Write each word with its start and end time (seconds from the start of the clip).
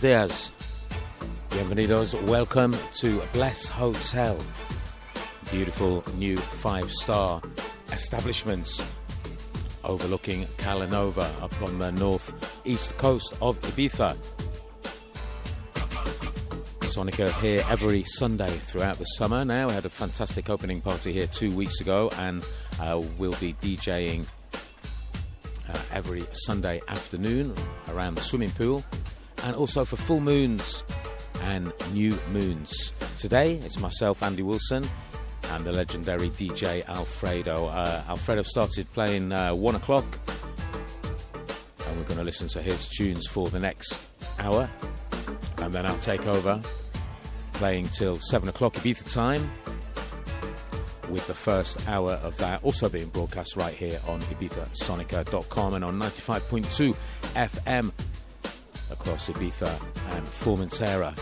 Diaz. 0.00 0.52
Bienvenidos. 1.50 2.14
Welcome 2.26 2.76
to 2.96 3.22
Bless 3.32 3.68
Hotel. 3.68 4.36
Beautiful 5.50 6.02
new 6.16 6.36
five 6.36 6.90
star 6.90 7.40
establishments 7.92 8.82
overlooking 9.84 10.46
Calanova 10.58 11.24
up 11.42 11.62
on 11.62 11.78
the 11.78 11.92
north-east 11.92 12.96
coast 12.98 13.34
of 13.40 13.60
Ibiza. 13.62 14.16
Sonica 16.82 17.30
here 17.40 17.64
every 17.68 18.02
Sunday 18.04 18.48
throughout 18.48 18.98
the 18.98 19.04
summer. 19.04 19.44
Now, 19.44 19.68
we 19.68 19.74
had 19.74 19.84
a 19.84 19.90
fantastic 19.90 20.48
opening 20.50 20.80
party 20.80 21.12
here 21.12 21.26
two 21.26 21.54
weeks 21.54 21.80
ago, 21.80 22.10
and 22.18 22.44
uh, 22.80 23.02
we'll 23.18 23.36
be 23.40 23.54
DJing 23.60 24.26
uh, 25.68 25.78
every 25.92 26.24
Sunday 26.32 26.80
afternoon 26.88 27.54
around 27.88 28.14
the 28.14 28.22
swimming 28.22 28.50
pool, 28.50 28.82
and 29.46 29.54
also 29.54 29.84
for 29.84 29.94
full 29.96 30.18
moons 30.18 30.82
and 31.42 31.72
new 31.92 32.18
moons. 32.32 32.92
Today, 33.16 33.54
it's 33.54 33.78
myself, 33.78 34.20
Andy 34.24 34.42
Wilson, 34.42 34.84
and 35.52 35.64
the 35.64 35.72
legendary 35.72 36.30
DJ 36.30 36.84
Alfredo. 36.88 37.66
Uh, 37.66 38.02
Alfredo 38.08 38.42
started 38.42 38.90
playing 38.92 39.30
uh, 39.30 39.54
one 39.54 39.76
o'clock, 39.76 40.04
and 41.86 41.96
we're 41.96 42.04
going 42.04 42.18
to 42.18 42.24
listen 42.24 42.48
to 42.48 42.60
his 42.60 42.88
tunes 42.88 43.28
for 43.28 43.48
the 43.48 43.60
next 43.60 44.04
hour, 44.40 44.68
and 45.58 45.72
then 45.72 45.86
I'll 45.86 45.98
take 45.98 46.26
over, 46.26 46.60
playing 47.52 47.86
till 47.86 48.16
seven 48.16 48.48
o'clock 48.48 48.74
Ibiza 48.74 49.12
time. 49.12 49.48
With 51.08 51.28
the 51.28 51.34
first 51.34 51.88
hour 51.88 52.14
of 52.24 52.36
that 52.38 52.64
also 52.64 52.88
being 52.88 53.06
broadcast 53.10 53.54
right 53.54 53.72
here 53.72 54.00
on 54.08 54.20
IbizaSonica.com 54.22 55.74
and 55.74 55.84
on 55.84 56.00
95.2 56.00 56.96
FM 57.36 57.92
across 58.90 59.28
Ibiza 59.28 59.68
and 60.16 60.26
Formentera. 60.26 61.18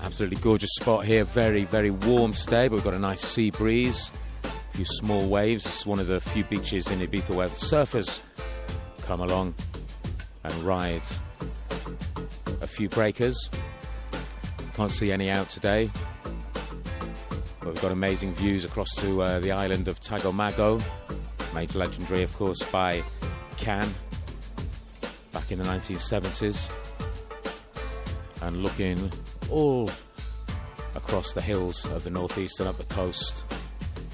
Absolutely 0.00 0.36
gorgeous 0.42 0.70
spot 0.74 1.04
here. 1.04 1.24
Very, 1.24 1.64
very 1.64 1.90
warm 1.90 2.32
today, 2.32 2.68
but 2.68 2.76
we've 2.76 2.84
got 2.84 2.94
a 2.94 2.98
nice 2.98 3.20
sea 3.20 3.50
breeze, 3.50 4.12
a 4.44 4.76
few 4.76 4.84
small 4.84 5.26
waves. 5.28 5.66
It's 5.66 5.86
one 5.86 5.98
of 5.98 6.06
the 6.06 6.20
few 6.20 6.44
beaches 6.44 6.90
in 6.90 7.00
Ibiza 7.00 7.34
where 7.34 7.48
the 7.48 7.56
surfers 7.56 8.20
come 9.02 9.20
along 9.20 9.54
and 10.44 10.54
ride 10.62 11.02
a 12.62 12.66
few 12.66 12.88
breakers. 12.88 13.50
Can't 14.74 14.92
see 14.92 15.10
any 15.10 15.30
out 15.30 15.50
today, 15.50 15.90
but 17.58 17.68
we've 17.68 17.82
got 17.82 17.90
amazing 17.90 18.32
views 18.34 18.64
across 18.64 18.94
to 18.98 19.22
uh, 19.22 19.40
the 19.40 19.50
island 19.50 19.88
of 19.88 20.00
Tagomago, 20.00 20.80
made 21.52 21.74
legendary, 21.74 22.22
of 22.22 22.32
course, 22.36 22.62
by 22.70 23.02
Can 23.56 23.92
back 25.48 25.52
in 25.52 25.64
the 25.64 25.70
1970s, 25.70 26.68
and 28.42 28.62
looking 28.62 29.10
all 29.50 29.90
across 30.94 31.32
the 31.32 31.40
hills 31.40 31.90
of 31.92 32.04
the 32.04 32.10
northeast 32.10 32.60
and 32.60 32.68
up 32.68 32.76
the 32.76 32.84
coast 32.84 33.44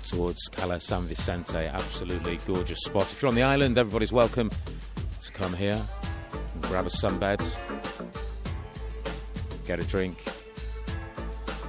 towards 0.06 0.38
Cala 0.52 0.78
San 0.78 1.02
Vicente. 1.02 1.66
Absolutely 1.66 2.38
gorgeous 2.46 2.80
spot. 2.84 3.10
If 3.10 3.20
you're 3.20 3.30
on 3.30 3.34
the 3.34 3.42
island, 3.42 3.78
everybody's 3.78 4.12
welcome 4.12 4.48
to 5.22 5.32
come 5.32 5.52
here 5.54 5.82
and 6.52 6.62
grab 6.62 6.86
a 6.86 6.90
sunbed, 6.90 7.42
get 9.66 9.80
a 9.80 9.84
drink. 9.84 10.16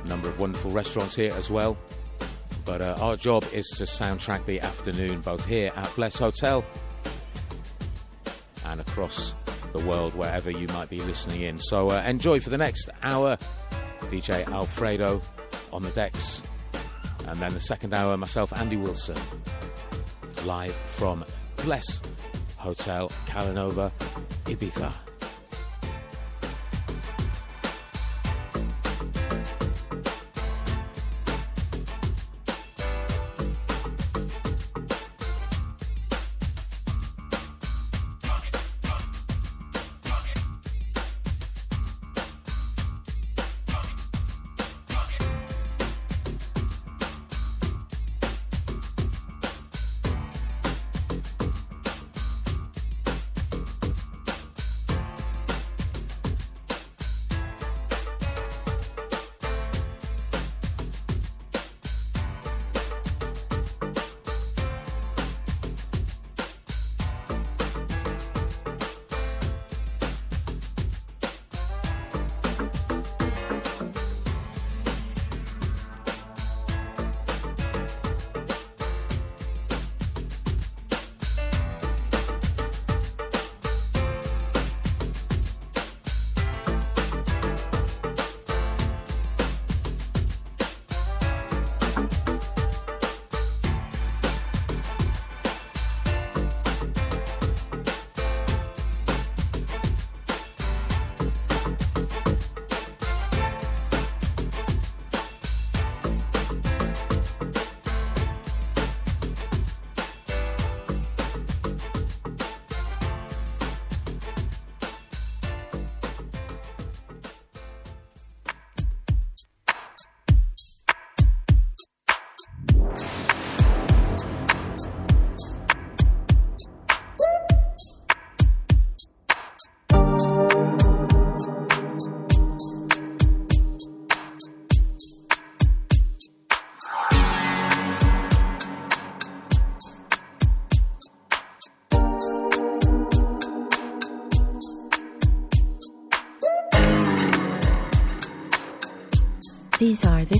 A 0.04 0.08
number 0.08 0.28
of 0.28 0.40
wonderful 0.40 0.70
restaurants 0.70 1.16
here 1.16 1.34
as 1.34 1.50
well. 1.50 1.76
But 2.66 2.82
uh, 2.82 2.98
our 3.00 3.16
job 3.16 3.44
is 3.52 3.68
to 3.78 3.86
soundtrack 3.86 4.46
the 4.46 4.60
afternoon 4.60 5.22
both 5.22 5.46
here 5.48 5.72
at 5.76 5.96
Bless 5.96 6.20
Hotel 6.20 6.64
and 8.66 8.82
across 8.82 9.34
the 9.76 9.86
world 9.88 10.16
wherever 10.16 10.50
you 10.50 10.68
might 10.70 10.90
be 10.90 11.02
listening 11.02 11.42
in. 11.42 11.60
So 11.60 11.90
uh, 11.90 12.04
enjoy 12.06 12.40
for 12.40 12.50
the 12.50 12.58
next 12.58 12.90
hour. 13.04 13.38
DJ 14.04 14.48
Alfredo 14.48 15.22
on 15.74 15.82
the 15.84 15.90
decks. 15.90 16.42
And 17.28 17.40
then 17.40 17.54
the 17.54 17.60
second 17.60 17.94
hour, 17.94 18.16
myself, 18.18 18.54
Andy 18.54 18.78
Wilson, 18.78 19.18
live 20.46 20.74
from 20.74 21.26
Bless 21.58 22.02
Hotel 22.58 23.12
Calanova, 23.28 23.92
Ibiza. 24.46 25.05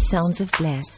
Sounds 0.10 0.40
of 0.40 0.52
Bless. 0.52 0.95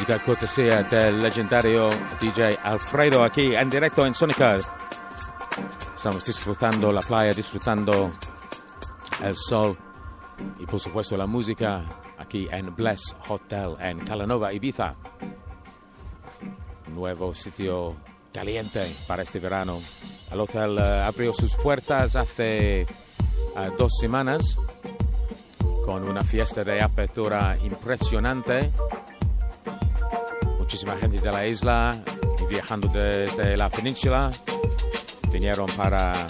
Música 0.00 0.24
cortesía 0.24 0.82
del 0.84 1.22
legendario 1.22 1.90
DJ 2.18 2.58
Alfredo 2.62 3.22
aquí 3.22 3.54
en 3.54 3.68
directo 3.68 4.06
en 4.06 4.14
Sonica. 4.14 4.56
Estamos 5.94 6.24
disfrutando 6.24 6.90
la 6.90 7.02
playa, 7.02 7.34
disfrutando 7.34 8.10
el 9.22 9.36
sol 9.36 9.76
y 10.58 10.64
por 10.64 10.80
supuesto 10.80 11.18
la 11.18 11.26
música 11.26 11.82
aquí 12.16 12.48
en 12.50 12.74
Bless 12.74 13.14
Hotel 13.28 13.74
en 13.78 13.98
Calanova, 13.98 14.54
Ibiza. 14.54 14.94
Nuevo 16.88 17.34
sitio 17.34 17.94
caliente 18.32 18.82
para 19.06 19.22
este 19.22 19.38
verano. 19.38 19.78
El 20.32 20.40
hotel 20.40 20.78
eh, 20.78 21.02
abrió 21.02 21.34
sus 21.34 21.54
puertas 21.56 22.16
hace 22.16 22.80
eh, 22.80 22.86
dos 23.76 23.98
semanas 24.00 24.56
con 25.84 26.04
una 26.04 26.24
fiesta 26.24 26.64
de 26.64 26.80
apertura 26.80 27.58
impresionante. 27.62 28.72
Muchísima 30.70 30.96
gente 30.98 31.18
de 31.18 31.32
la 31.32 31.44
isla 31.48 32.00
y 32.40 32.46
viajando 32.46 32.86
desde 32.86 33.56
la 33.56 33.68
península 33.68 34.30
vinieron 35.32 35.66
para, 35.76 36.28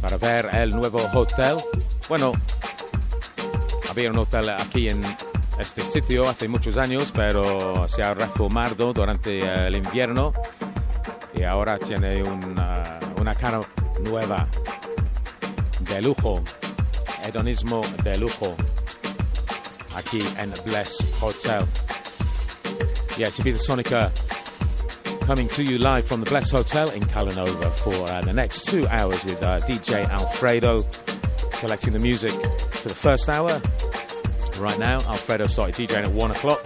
para 0.00 0.16
ver 0.18 0.48
el 0.54 0.70
nuevo 0.70 1.00
hotel. 1.14 1.56
Bueno, 2.08 2.30
había 3.90 4.12
un 4.12 4.18
hotel 4.18 4.50
aquí 4.50 4.88
en 4.88 5.00
este 5.58 5.84
sitio 5.84 6.28
hace 6.28 6.46
muchos 6.46 6.76
años, 6.76 7.10
pero 7.12 7.88
se 7.88 8.04
ha 8.04 8.14
reformado 8.14 8.92
durante 8.92 9.40
el 9.66 9.74
invierno 9.74 10.32
y 11.34 11.42
ahora 11.42 11.76
tiene 11.76 12.22
una, 12.22 13.00
una 13.20 13.34
cara 13.34 13.62
nueva 14.04 14.46
de 15.80 16.02
lujo, 16.02 16.40
hedonismo 17.24 17.82
de 18.04 18.16
lujo 18.16 18.54
aquí 19.96 20.20
en 20.38 20.52
Bless 20.64 21.16
Hotel. 21.20 21.66
Yeah, 23.18 23.30
be 23.42 23.50
the 23.50 23.58
Sonica 23.58 24.12
coming 25.26 25.48
to 25.48 25.64
you 25.64 25.78
live 25.78 26.06
from 26.06 26.20
the 26.20 26.26
Bless 26.26 26.52
Hotel 26.52 26.88
in 26.90 27.02
Calanova 27.02 27.72
for 27.72 27.92
uh, 28.08 28.20
the 28.20 28.32
next 28.32 28.66
two 28.66 28.86
hours 28.86 29.24
with 29.24 29.42
uh, 29.42 29.58
DJ 29.62 30.08
Alfredo 30.08 30.84
selecting 31.50 31.94
the 31.94 31.98
music 31.98 32.30
for 32.70 32.88
the 32.88 32.94
first 32.94 33.28
hour. 33.28 33.60
Right 34.60 34.78
now, 34.78 35.00
Alfredo 35.00 35.48
started 35.48 35.74
DJing 35.74 36.04
at 36.04 36.12
one 36.12 36.30
o'clock, 36.30 36.64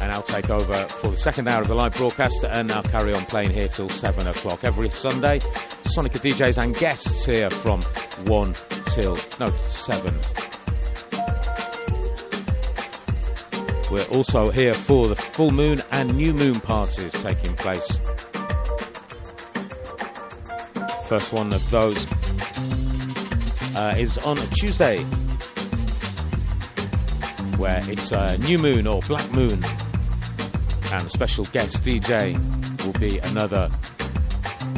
and 0.00 0.12
I'll 0.12 0.22
take 0.22 0.50
over 0.50 0.74
for 0.84 1.08
the 1.08 1.16
second 1.16 1.48
hour 1.48 1.62
of 1.62 1.68
the 1.68 1.74
live 1.74 1.96
broadcast, 1.96 2.44
and 2.44 2.70
I'll 2.70 2.82
carry 2.82 3.14
on 3.14 3.24
playing 3.24 3.52
here 3.52 3.68
till 3.68 3.88
seven 3.88 4.26
o'clock 4.26 4.64
every 4.64 4.90
Sunday. 4.90 5.38
Sonica 5.96 6.20
DJs 6.20 6.62
and 6.62 6.76
guests 6.76 7.24
here 7.24 7.48
from 7.48 7.80
one 8.26 8.52
till 8.92 9.16
no 9.40 9.48
seven. 9.56 10.45
We're 13.88 14.06
also 14.06 14.50
here 14.50 14.74
for 14.74 15.06
the 15.06 15.14
full 15.14 15.52
moon 15.52 15.80
and 15.92 16.12
new 16.16 16.32
moon 16.34 16.60
parties 16.60 17.12
taking 17.22 17.54
place. 17.54 18.00
First 21.06 21.32
one 21.32 21.52
of 21.52 21.70
those 21.70 22.04
uh, 23.76 23.94
is 23.96 24.18
on 24.18 24.38
Tuesday, 24.50 24.98
where 27.58 27.80
it's 27.88 28.10
a 28.10 28.36
new 28.38 28.58
moon 28.58 28.88
or 28.88 29.00
black 29.02 29.30
moon, 29.30 29.62
and 30.92 31.04
the 31.04 31.10
special 31.10 31.44
guest 31.46 31.84
DJ 31.84 32.34
will 32.84 32.92
be 32.94 33.18
another 33.18 33.70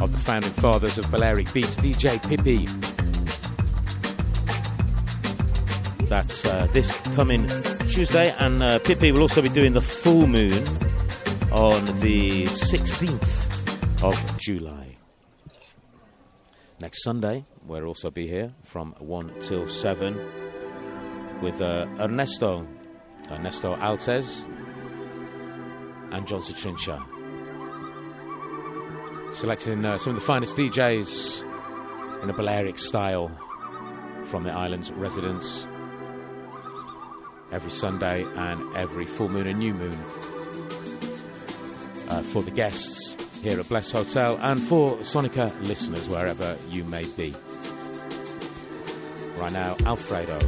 of 0.03 0.13
the 0.13 0.19
founding 0.19 0.53
fathers 0.53 0.99
of 0.99 1.11
Balearic 1.11 1.51
Beats, 1.55 1.79
DJ 1.79 2.21
Pippi. 2.29 2.67
That's 6.09 6.45
uh, 6.45 6.69
this 6.73 6.95
coming 7.15 7.49
Tuesday, 7.89 8.35
and 8.39 8.63
uh, 8.63 8.79
Pippi 8.81 9.13
will 9.13 9.23
also 9.23 9.41
be 9.41 9.49
doing 9.49 9.73
the 9.73 9.81
full 9.81 10.27
moon 10.27 10.53
on 11.51 11.85
the 12.01 12.45
16th 12.45 14.03
of 14.05 14.39
July. 14.39 14.95
Next 16.79 17.03
Sunday, 17.03 17.45
we'll 17.67 17.87
also 17.87 18.11
be 18.11 18.29
here 18.29 18.53
from 18.65 18.95
1 18.99 19.41
till 19.41 19.67
7 19.67 20.15
with 21.41 21.61
uh, 21.61 21.87
Ernesto, 21.99 22.67
Ernesto 23.31 23.75
Altez, 23.77 24.45
and 26.13 26.27
Jon 26.27 26.43
Sa 26.43 26.55
Trinxa. 26.55 27.03
Selecting 29.35 29.85
uh, 29.85 29.99
some 29.99 30.11
of 30.11 30.21
the 30.21 30.25
finest 30.25 30.57
DJs 30.57 31.43
in 32.23 32.31
a 32.31 32.33
Balearic 32.35 32.79
style 32.79 33.31
from 34.25 34.45
the 34.45 34.53
island's 34.53 34.93
residents 34.93 35.67
every 37.53 37.71
Sunday 37.71 38.25
and 38.37 38.77
every 38.77 39.07
full 39.07 39.29
moon 39.29 39.47
and 39.47 39.59
new 39.59 39.75
moon 39.75 39.99
uh, 42.09 42.23
for 42.23 42.43
the 42.43 42.51
guests 42.51 43.17
here 43.43 43.59
at 43.59 43.69
Bless 43.69 43.91
Hotel 43.91 44.39
and 44.43 44.61
for 44.61 44.97
Sonica 44.99 45.53
listeners 45.63 46.09
wherever 46.09 46.57
you 46.69 46.85
may 46.85 47.05
be. 47.05 47.35
Right 49.37 49.53
now, 49.53 49.77
Alfredo 49.87 50.39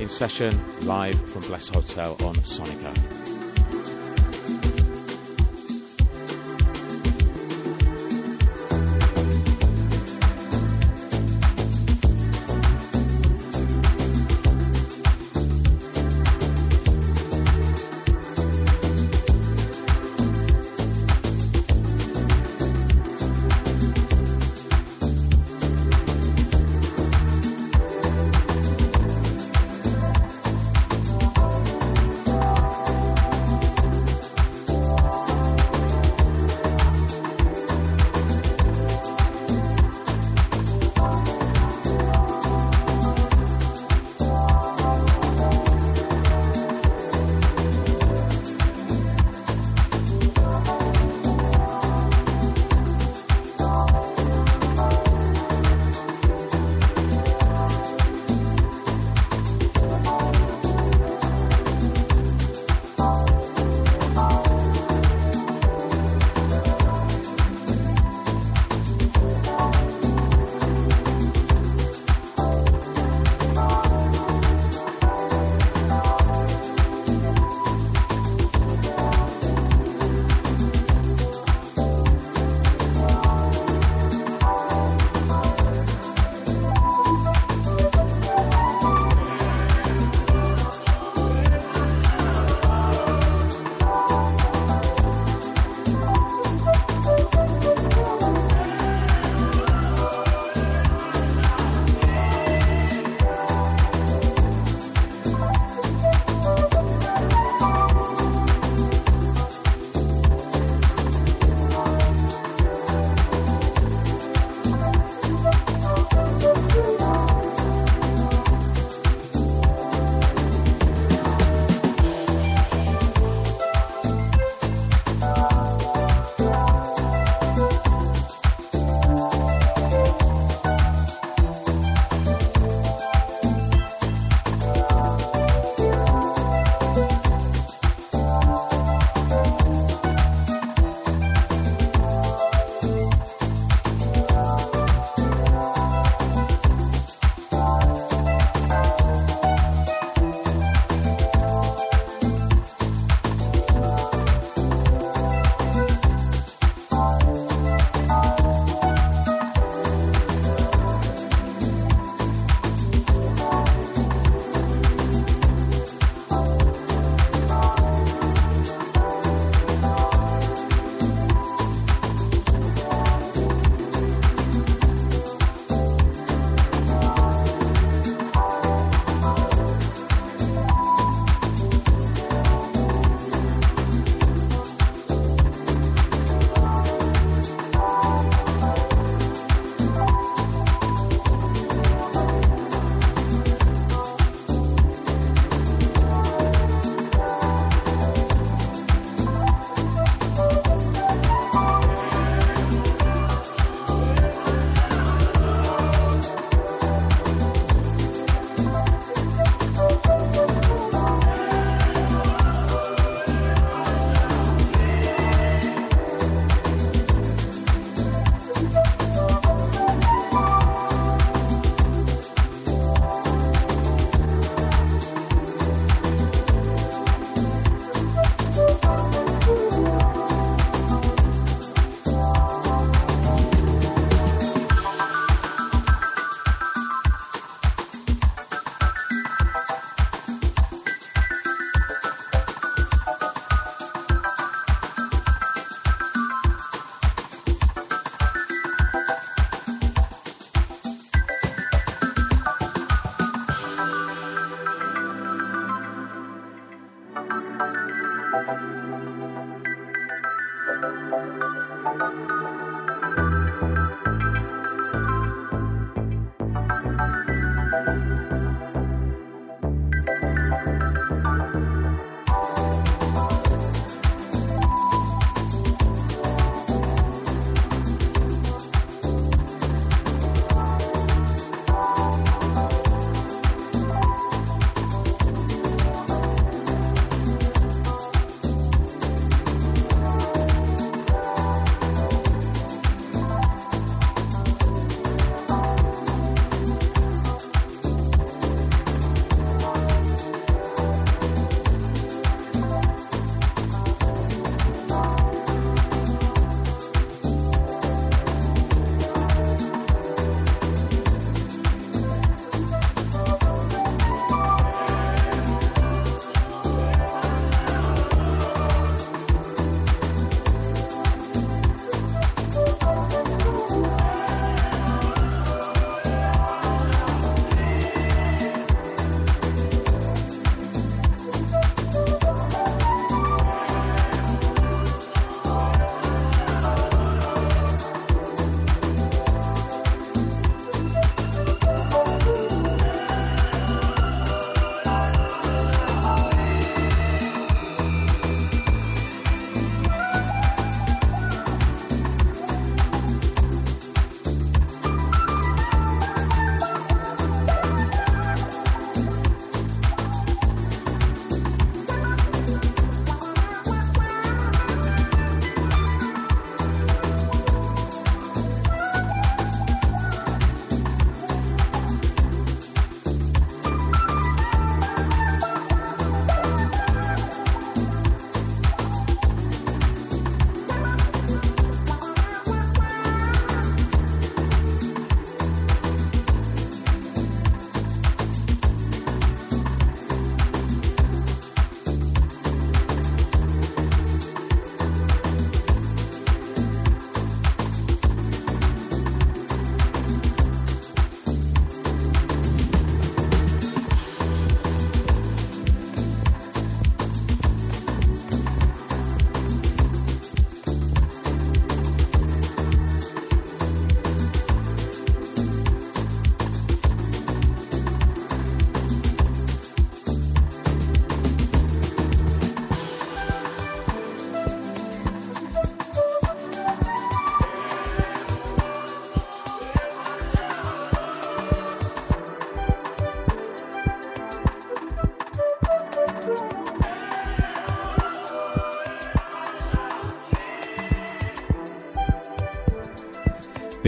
in 0.00 0.08
session 0.08 0.58
live 0.82 1.20
from 1.28 1.42
Bless 1.42 1.68
Hotel 1.68 2.12
on 2.24 2.34
Sonica. 2.36 3.15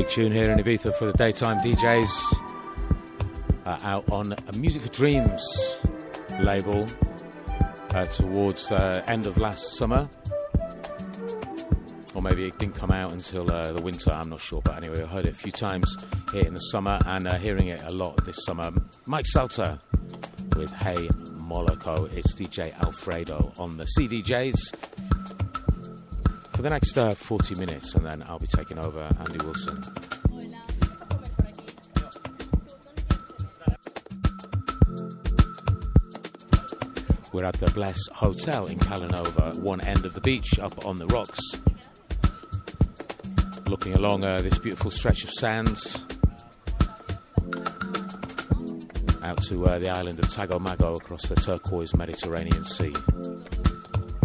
Tune 0.04 0.30
here 0.30 0.50
in 0.50 0.58
Ibiza 0.58 0.94
for 0.94 1.06
the 1.06 1.12
daytime 1.12 1.58
DJs. 1.58 2.08
Uh, 3.64 3.78
out 3.82 4.08
on 4.11 4.32
a 4.32 4.58
Music 4.58 4.82
for 4.82 4.88
Dreams 4.90 5.80
label 6.40 6.87
uh, 7.94 8.04
towards 8.06 8.70
uh, 8.70 9.02
end 9.06 9.26
of 9.26 9.38
last 9.38 9.76
summer. 9.76 10.08
Or 12.14 12.22
maybe 12.22 12.44
it 12.44 12.58
didn't 12.58 12.74
come 12.74 12.90
out 12.90 13.12
until 13.12 13.50
uh, 13.50 13.72
the 13.72 13.82
winter, 13.82 14.12
I'm 14.12 14.28
not 14.28 14.40
sure. 14.40 14.61
But 14.62 14.76
anyway, 14.76 15.02
I 15.02 15.06
heard 15.06 15.26
it 15.26 15.32
a 15.32 15.37
few 15.37 15.52
times 15.52 16.06
here 16.32 16.44
in 16.44 16.54
the 16.54 16.61
summer 16.61 16.98
and 17.06 17.26
uh, 17.26 17.37
hearing 17.38 17.68
it 17.68 17.82
a 17.82 17.94
lot 17.94 18.24
this 18.24 18.44
summer. 18.44 18.70
Mike 19.06 19.26
Salter 19.26 19.78
with 20.56 20.72
Hey 20.72 21.08
Moloko. 21.38 22.12
It's 22.14 22.34
DJ 22.34 22.78
Alfredo 22.80 23.52
on 23.58 23.76
the 23.76 23.87
CDJs 23.98 24.97
for 26.59 26.62
the 26.62 26.71
next 26.71 26.99
uh, 26.99 27.12
40 27.12 27.55
minutes, 27.55 27.94
and 27.94 28.05
then 28.05 28.25
I'll 28.27 28.40
be 28.40 28.49
taking 28.49 28.81
over 28.81 29.09
Andy 29.21 29.38
Wilson. 29.47 29.81
We're 37.33 37.44
at 37.44 37.55
the 37.61 37.71
Bless 37.73 38.01
Hotel 38.09 38.66
in 38.66 38.81
Calanova, 38.81 39.57
one 39.61 39.81
end 39.83 40.05
of 40.05 40.14
the 40.14 40.21
beach, 40.21 40.59
up 40.59 40.85
on 40.85 40.97
the 40.97 41.07
rocks. 41.07 41.38
Looking 43.68 43.94
along 43.94 44.25
uh, 44.25 44.42
this 44.42 44.59
beautiful 44.59 44.90
stretch 44.90 45.23
of 45.23 45.31
sands 45.31 46.05
out 49.23 49.40
to 49.44 49.64
uh, 49.64 49.79
the 49.79 49.90
island 49.90 50.18
of 50.18 50.29
Tagomago 50.31 50.97
across 50.97 51.29
the 51.29 51.37
turquoise 51.37 51.94
Mediterranean 51.94 52.64
Sea. 52.64 52.92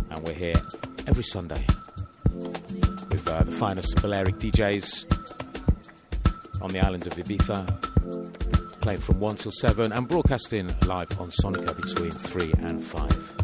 And 0.10 0.28
we're 0.28 0.34
here 0.34 0.60
every 1.06 1.24
Sunday 1.24 1.64
with 3.14 3.30
uh, 3.30 3.44
the 3.44 3.52
finest 3.52 4.02
Balearic 4.02 4.40
DJs 4.40 5.06
on 6.64 6.72
the 6.72 6.80
island 6.80 7.06
of 7.06 7.14
Ibiza 7.14 8.82
playing 8.82 9.00
from 9.00 9.20
1 9.20 9.36
till 9.36 9.52
7 9.52 9.92
and 9.92 10.08
broadcasting 10.08 10.68
live 10.88 11.22
on 11.22 11.30
Sonica 11.30 11.76
between 11.80 12.12
3 12.12 12.54
and 12.58 12.84
5. 12.84 13.43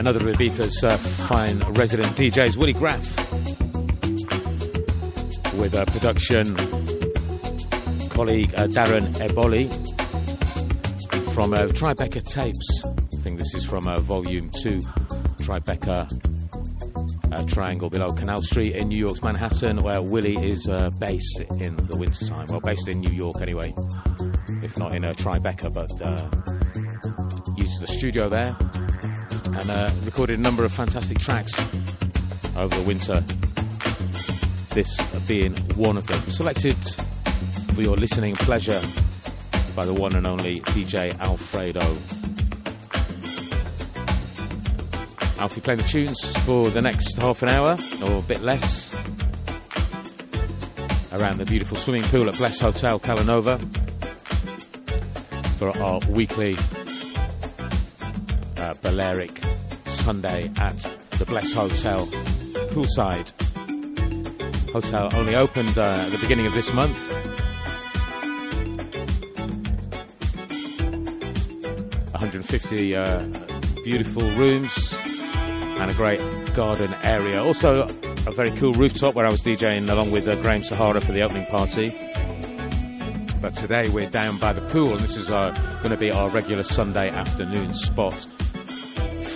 Another 0.00 0.30
of 0.30 0.34
Ibiza's 0.34 0.82
uh, 0.82 0.96
fine 0.96 1.58
resident 1.74 2.16
DJs, 2.16 2.56
Willie 2.56 2.72
Graff, 2.72 3.16
with 5.58 5.74
a 5.74 5.84
production 5.84 6.56
colleague 8.08 8.50
uh, 8.54 8.66
Darren 8.68 9.12
Eboli 9.16 9.68
from 11.34 11.52
uh, 11.52 11.66
Tribeca 11.66 12.22
Tapes. 12.22 12.82
I 12.82 13.22
think 13.22 13.38
this 13.38 13.52
is 13.52 13.62
from 13.62 13.86
uh, 13.86 14.00
Volume 14.00 14.48
2, 14.62 14.80
Tribeca 15.42 16.10
uh, 17.32 17.44
Triangle 17.44 17.90
below 17.90 18.10
Canal 18.12 18.40
Street 18.40 18.76
in 18.76 18.88
New 18.88 18.98
York's 18.98 19.22
Manhattan, 19.22 19.82
where 19.82 20.00
Willie 20.00 20.48
is 20.48 20.66
uh, 20.66 20.88
based 20.98 21.40
in 21.58 21.76
the 21.76 21.96
wintertime. 21.98 22.46
Well, 22.46 22.60
based 22.60 22.88
in 22.88 23.00
New 23.00 23.12
York 23.12 23.42
anyway, 23.42 23.74
if 24.62 24.78
not 24.78 24.94
in 24.94 25.02
Tribeca, 25.02 25.70
but 25.74 25.90
uses 27.58 27.80
the 27.80 27.86
studio 27.86 28.30
there 28.30 28.56
and 29.60 29.70
uh, 29.70 29.90
recorded 30.04 30.38
a 30.38 30.42
number 30.42 30.64
of 30.64 30.72
fantastic 30.72 31.18
tracks 31.18 31.52
over 32.56 32.74
the 32.74 32.84
winter. 32.86 33.20
This 34.74 35.10
being 35.26 35.54
one 35.76 35.96
of 35.96 36.06
them. 36.06 36.18
Selected 36.20 36.76
for 37.74 37.82
your 37.82 37.96
listening 37.96 38.34
pleasure 38.36 38.80
by 39.76 39.84
the 39.84 39.92
one 39.92 40.14
and 40.16 40.26
only 40.26 40.60
DJ 40.60 41.18
Alfredo. 41.20 41.80
Alfie 45.40 45.60
playing 45.60 45.78
the 45.78 45.88
tunes 45.88 46.36
for 46.44 46.70
the 46.70 46.82
next 46.82 47.16
half 47.16 47.42
an 47.42 47.48
hour 47.48 47.76
or 48.04 48.18
a 48.18 48.22
bit 48.22 48.40
less 48.42 48.94
around 51.12 51.38
the 51.38 51.46
beautiful 51.46 51.76
swimming 51.76 52.02
pool 52.04 52.28
at 52.28 52.36
Bless 52.36 52.60
Hotel 52.60 52.98
Calanova 52.98 53.58
for 55.58 55.70
our 55.82 56.00
weekly 56.10 56.56
uh, 58.58 58.74
Balearic 58.82 59.39
Sunday 60.00 60.50
at 60.56 60.78
the 61.18 61.24
Bless 61.26 61.52
Hotel 61.52 62.06
poolside. 62.72 63.30
Hotel 64.72 65.10
only 65.14 65.34
opened 65.34 65.76
uh, 65.76 65.94
at 65.96 66.10
the 66.10 66.18
beginning 66.20 66.46
of 66.46 66.54
this 66.54 66.72
month. 66.72 66.96
One 72.12 72.20
hundred 72.20 72.36
and 72.36 72.46
fifty 72.48 72.96
uh, 72.96 73.24
beautiful 73.84 74.22
rooms 74.32 74.96
and 75.36 75.90
a 75.90 75.94
great 75.94 76.20
garden 76.54 76.94
area. 77.02 77.42
Also, 77.42 77.82
a 77.82 78.32
very 78.32 78.50
cool 78.52 78.72
rooftop 78.72 79.14
where 79.14 79.26
I 79.26 79.30
was 79.30 79.42
DJing 79.42 79.88
along 79.90 80.10
with 80.12 80.26
uh, 80.26 80.34
Graham 80.42 80.62
Sahara 80.62 81.00
for 81.00 81.12
the 81.12 81.22
opening 81.22 81.46
party. 81.46 81.92
But 83.40 83.54
today 83.54 83.88
we're 83.90 84.10
down 84.10 84.38
by 84.38 84.52
the 84.52 84.60
pool, 84.70 84.90
and 84.92 85.00
this 85.00 85.16
is 85.16 85.30
uh, 85.30 85.50
going 85.82 85.90
to 85.90 85.96
be 85.96 86.10
our 86.10 86.28
regular 86.30 86.62
Sunday 86.62 87.10
afternoon 87.10 87.74
spot 87.74 88.26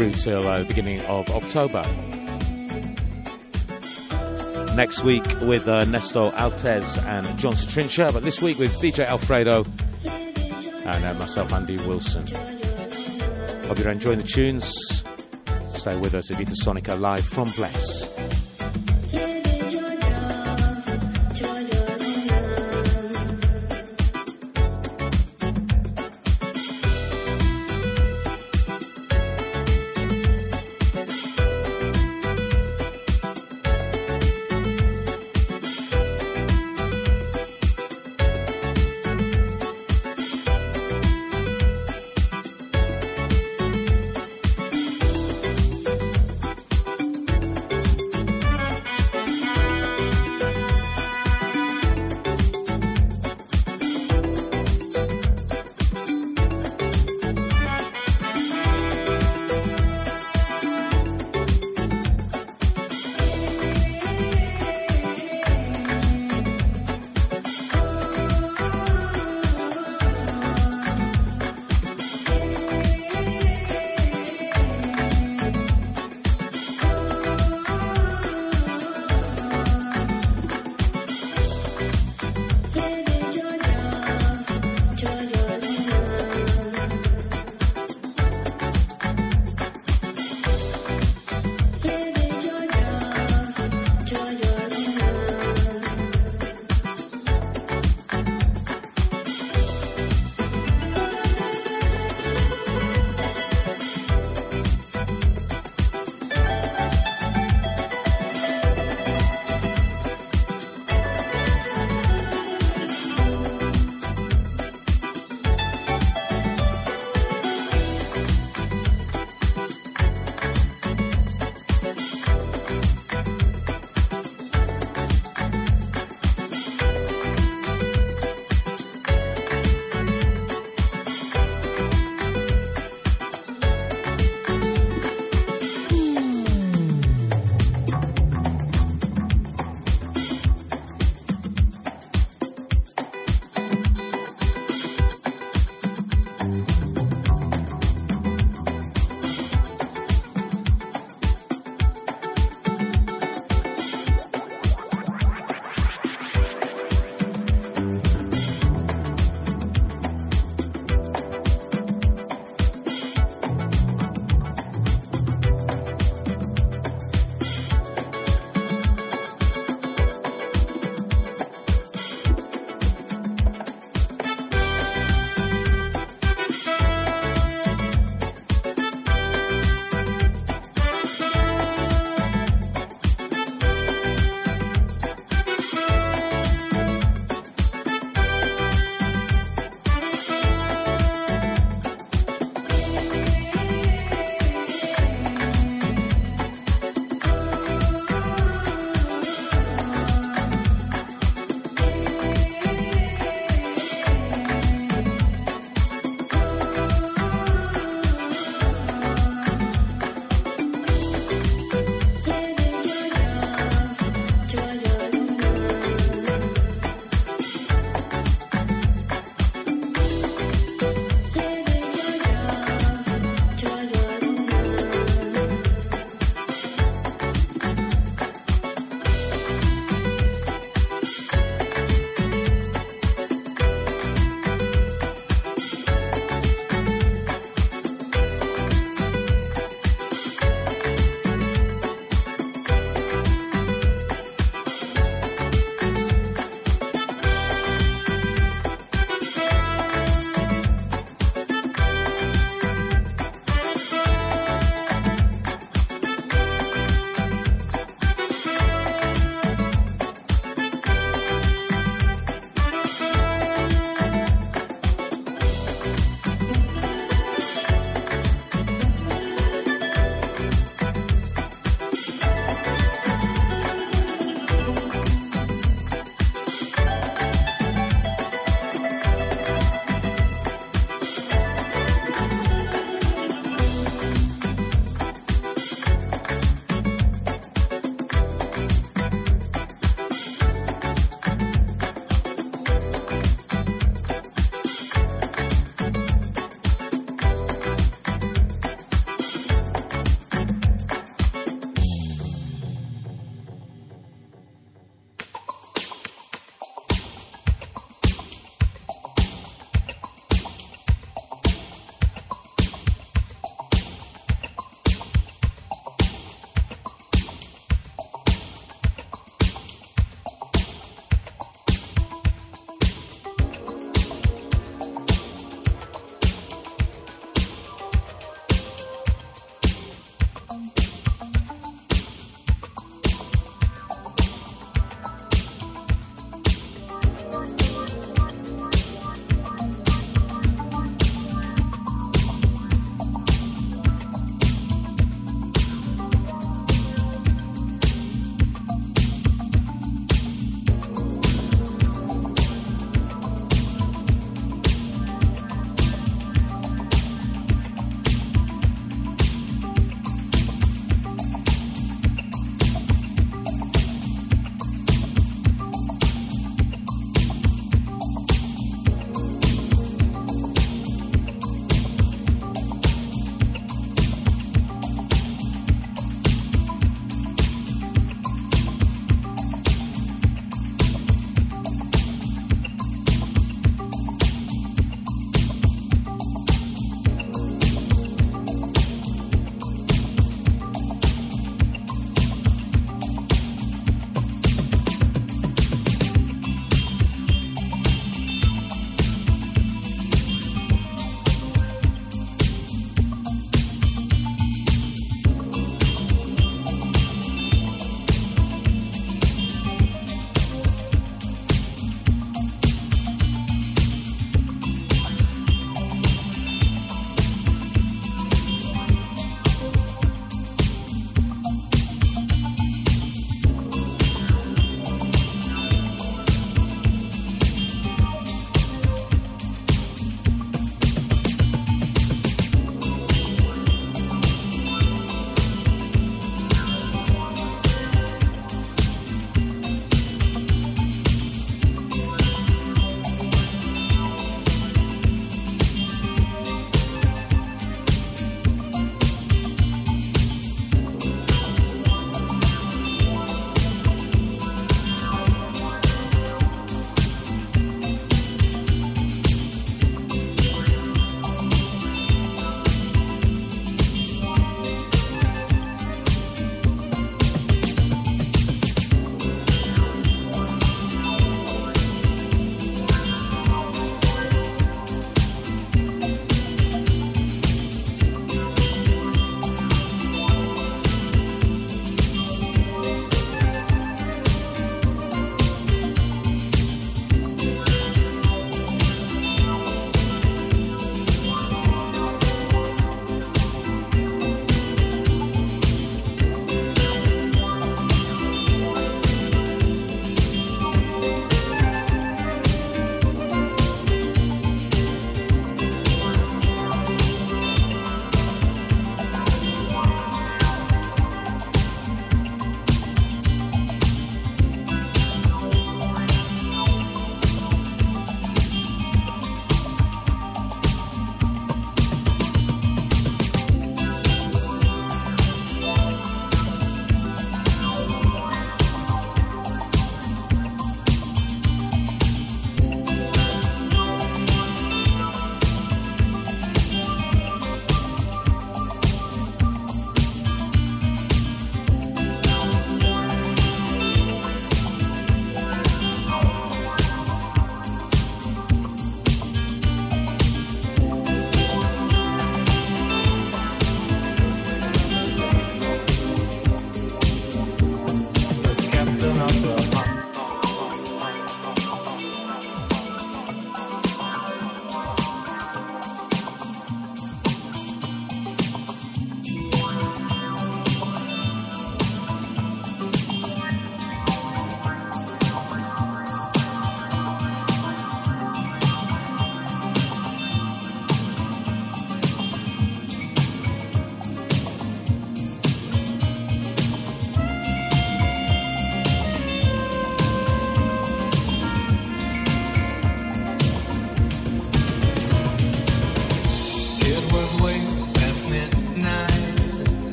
through 0.00 0.12
till 0.12 0.48
uh, 0.48 0.60
the 0.60 0.64
beginning 0.64 0.98
of 1.02 1.28
October. 1.28 1.82
Next 4.74 5.04
week 5.04 5.24
with 5.42 5.68
uh, 5.68 5.84
Nesto 5.84 6.32
Altez 6.32 7.04
and 7.06 7.38
Jon 7.38 7.54
Sa 7.54 7.68
Trinxa, 7.68 8.10
but 8.10 8.22
this 8.22 8.40
week 8.40 8.58
with 8.58 8.72
DJ 8.80 9.04
Alfredo 9.04 9.66
and 10.04 11.04
uh, 11.04 11.14
myself, 11.18 11.52
Andy 11.52 11.76
Wilson. 11.86 12.24
Hope 13.66 13.78
you're 13.78 13.90
enjoying 13.90 14.18
the 14.18 14.26
tunes. 14.26 15.04
Stay 15.68 15.98
with 15.98 16.14
us, 16.14 16.30
Ibiza 16.30 16.54
Sonica 16.64 16.98
live 16.98 17.24
from 17.24 17.48
Bless. 17.56 18.09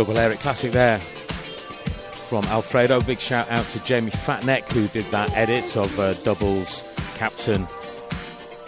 Real 0.00 0.06
Balearic 0.06 0.40
classic 0.40 0.72
there 0.72 0.96
from 0.96 2.42
Alfredo. 2.46 3.02
Big 3.02 3.18
shout 3.18 3.50
out 3.50 3.66
to 3.66 3.84
Jamie 3.84 4.10
Fatneck 4.10 4.62
who 4.72 4.88
did 4.88 5.04
that 5.10 5.30
edit 5.36 5.76
of 5.76 6.00
uh, 6.00 6.14
Double's 6.22 6.90
Captain 7.16 7.66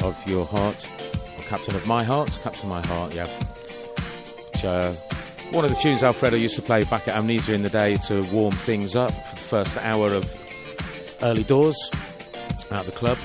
of 0.03 0.23
Your 0.27 0.45
Heart. 0.45 0.87
Or 1.39 1.43
Captain 1.45 1.75
of 1.75 1.87
My 1.87 2.05
Heart? 2.05 2.39
Captain 2.43 2.65
of 2.65 2.69
My 2.69 2.87
Heart, 2.87 3.15
yeah. 3.15 3.29
Which, 3.29 4.63
uh, 4.63 4.93
one 5.53 5.65
of 5.65 5.71
the 5.71 5.77
tunes 5.79 6.03
Alfredo 6.03 6.37
used 6.37 6.57
to 6.57 6.63
play 6.63 6.85
back 6.85 7.09
at 7.09 7.17
Amnesia 7.17 7.55
in 7.55 7.63
the 7.63 7.71
day 7.71 7.95
to 8.09 8.21
warm 8.31 8.53
things 8.53 8.95
up 8.95 9.11
for 9.11 9.35
the 9.35 9.41
first 9.41 9.79
hour 9.79 10.13
of 10.13 11.19
early 11.23 11.45
doors 11.45 11.91
at 12.71 12.85
the 12.85 12.93
club 12.93 13.17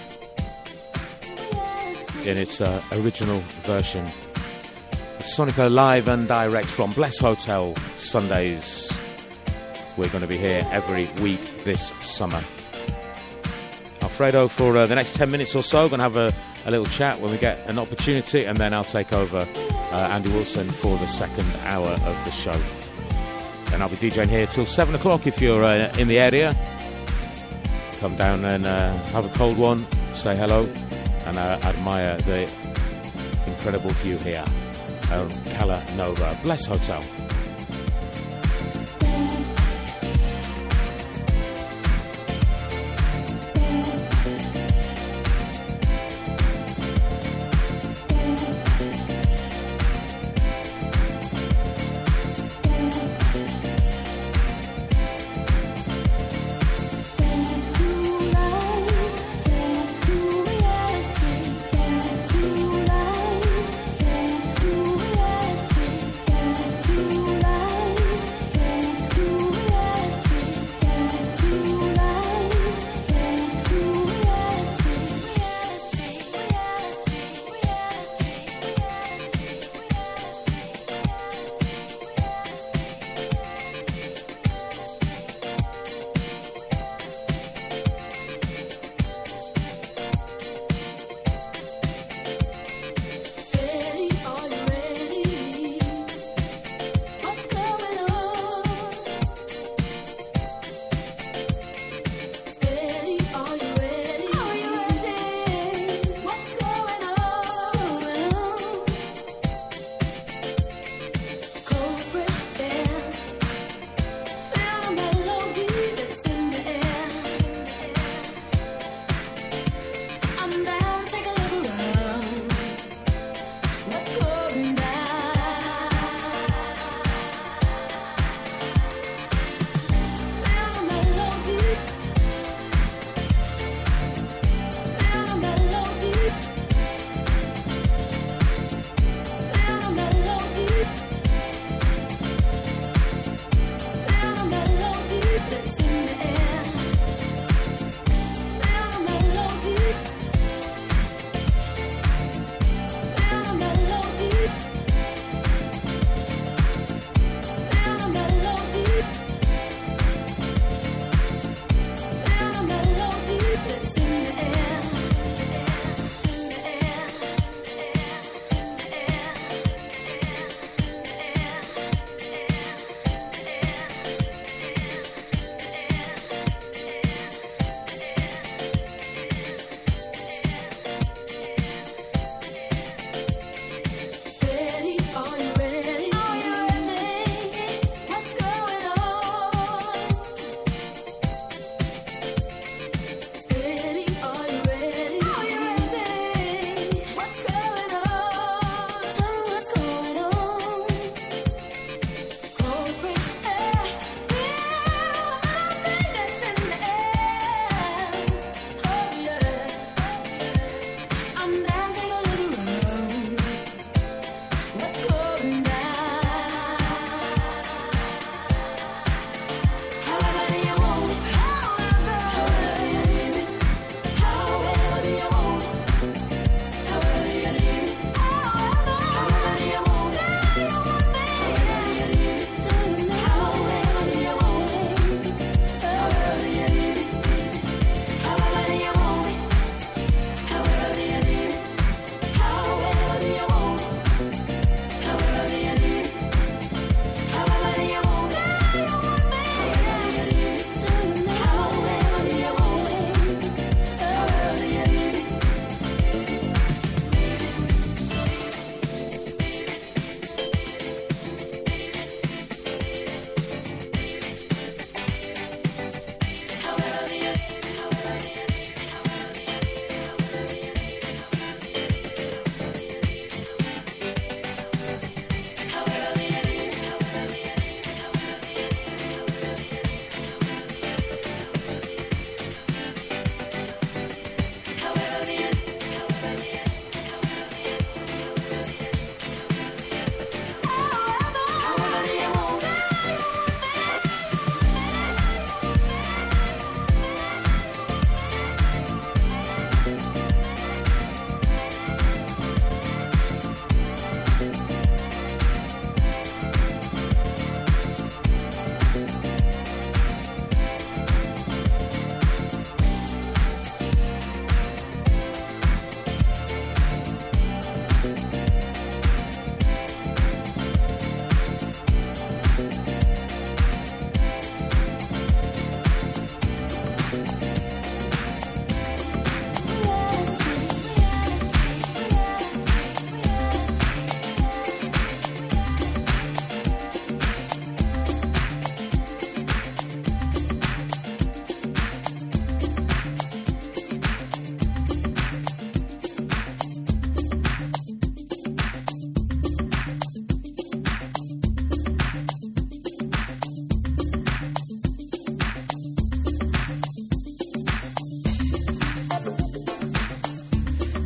in 2.26 2.38
its 2.38 2.62
uh, 2.62 2.82
original 2.94 3.40
version. 3.66 4.06
Sonica 5.28 5.70
live 5.70 6.08
and 6.08 6.26
direct 6.28 6.68
from 6.68 6.90
Bless 6.92 7.20
Hotel 7.20 7.76
Sundays. 7.98 8.92
We're 9.98 10.08
going 10.08 10.22
to 10.22 10.28
be 10.28 10.38
here 10.38 10.66
every 10.72 11.10
week 11.22 11.42
this 11.66 11.90
summer. 12.00 12.42
Alfredo, 14.02 14.48
for 14.48 14.78
uh, 14.78 14.86
the 14.86 14.96
next 14.96 15.16
10 15.18 15.30
minutes 15.30 15.54
or 15.54 15.64
so, 15.64 15.90
going 15.90 16.00
to 16.00 16.04
have 16.04 16.16
a, 16.16 16.34
a, 16.66 16.72
little 16.72 16.86
chat 16.86 17.20
when 17.20 17.32
we 17.32 17.38
get 17.38 17.70
an 17.70 17.78
opportunity, 17.78 18.46
and 18.46 18.58
then 18.58 18.74
I'll 18.74 18.86
take 18.86 19.12
over 19.12 19.40
uh, 19.40 20.10
Andy 20.12 20.32
Wilson 20.32 20.66
for 20.66 20.98
the 20.98 21.08
second 21.08 21.46
hour 21.66 21.90
of 21.90 22.26
the 22.26 22.32
show. 22.32 22.60
And 23.74 23.84
I'll 23.84 23.90
be 23.90 23.98
DJing 23.98 24.30
here 24.30 24.48
till 24.48 24.66
7 24.66 24.96
o'clock 24.96 25.28
if 25.28 25.42
you're 25.42 25.64
uh, 25.64 25.94
in 25.98 26.08
the 26.08 26.20
area. 26.20 26.56
Come 28.00 28.16
down 28.16 28.46
and 28.46 28.66
uh, 28.66 28.94
have 29.08 29.26
a 29.26 29.38
cold 29.38 29.58
one, 29.58 29.86
say 30.14 30.38
hello, 30.38 30.64
and 31.26 31.38
uh, 31.38 31.60
admire 31.64 32.18
the 32.20 32.50
incredible 33.46 33.92
view 33.92 34.18
here. 34.18 34.46
Um, 35.10 35.30
Cala 35.54 35.82
Nova 35.96 36.38
Bless 36.44 36.66
Hotel. 36.68 37.00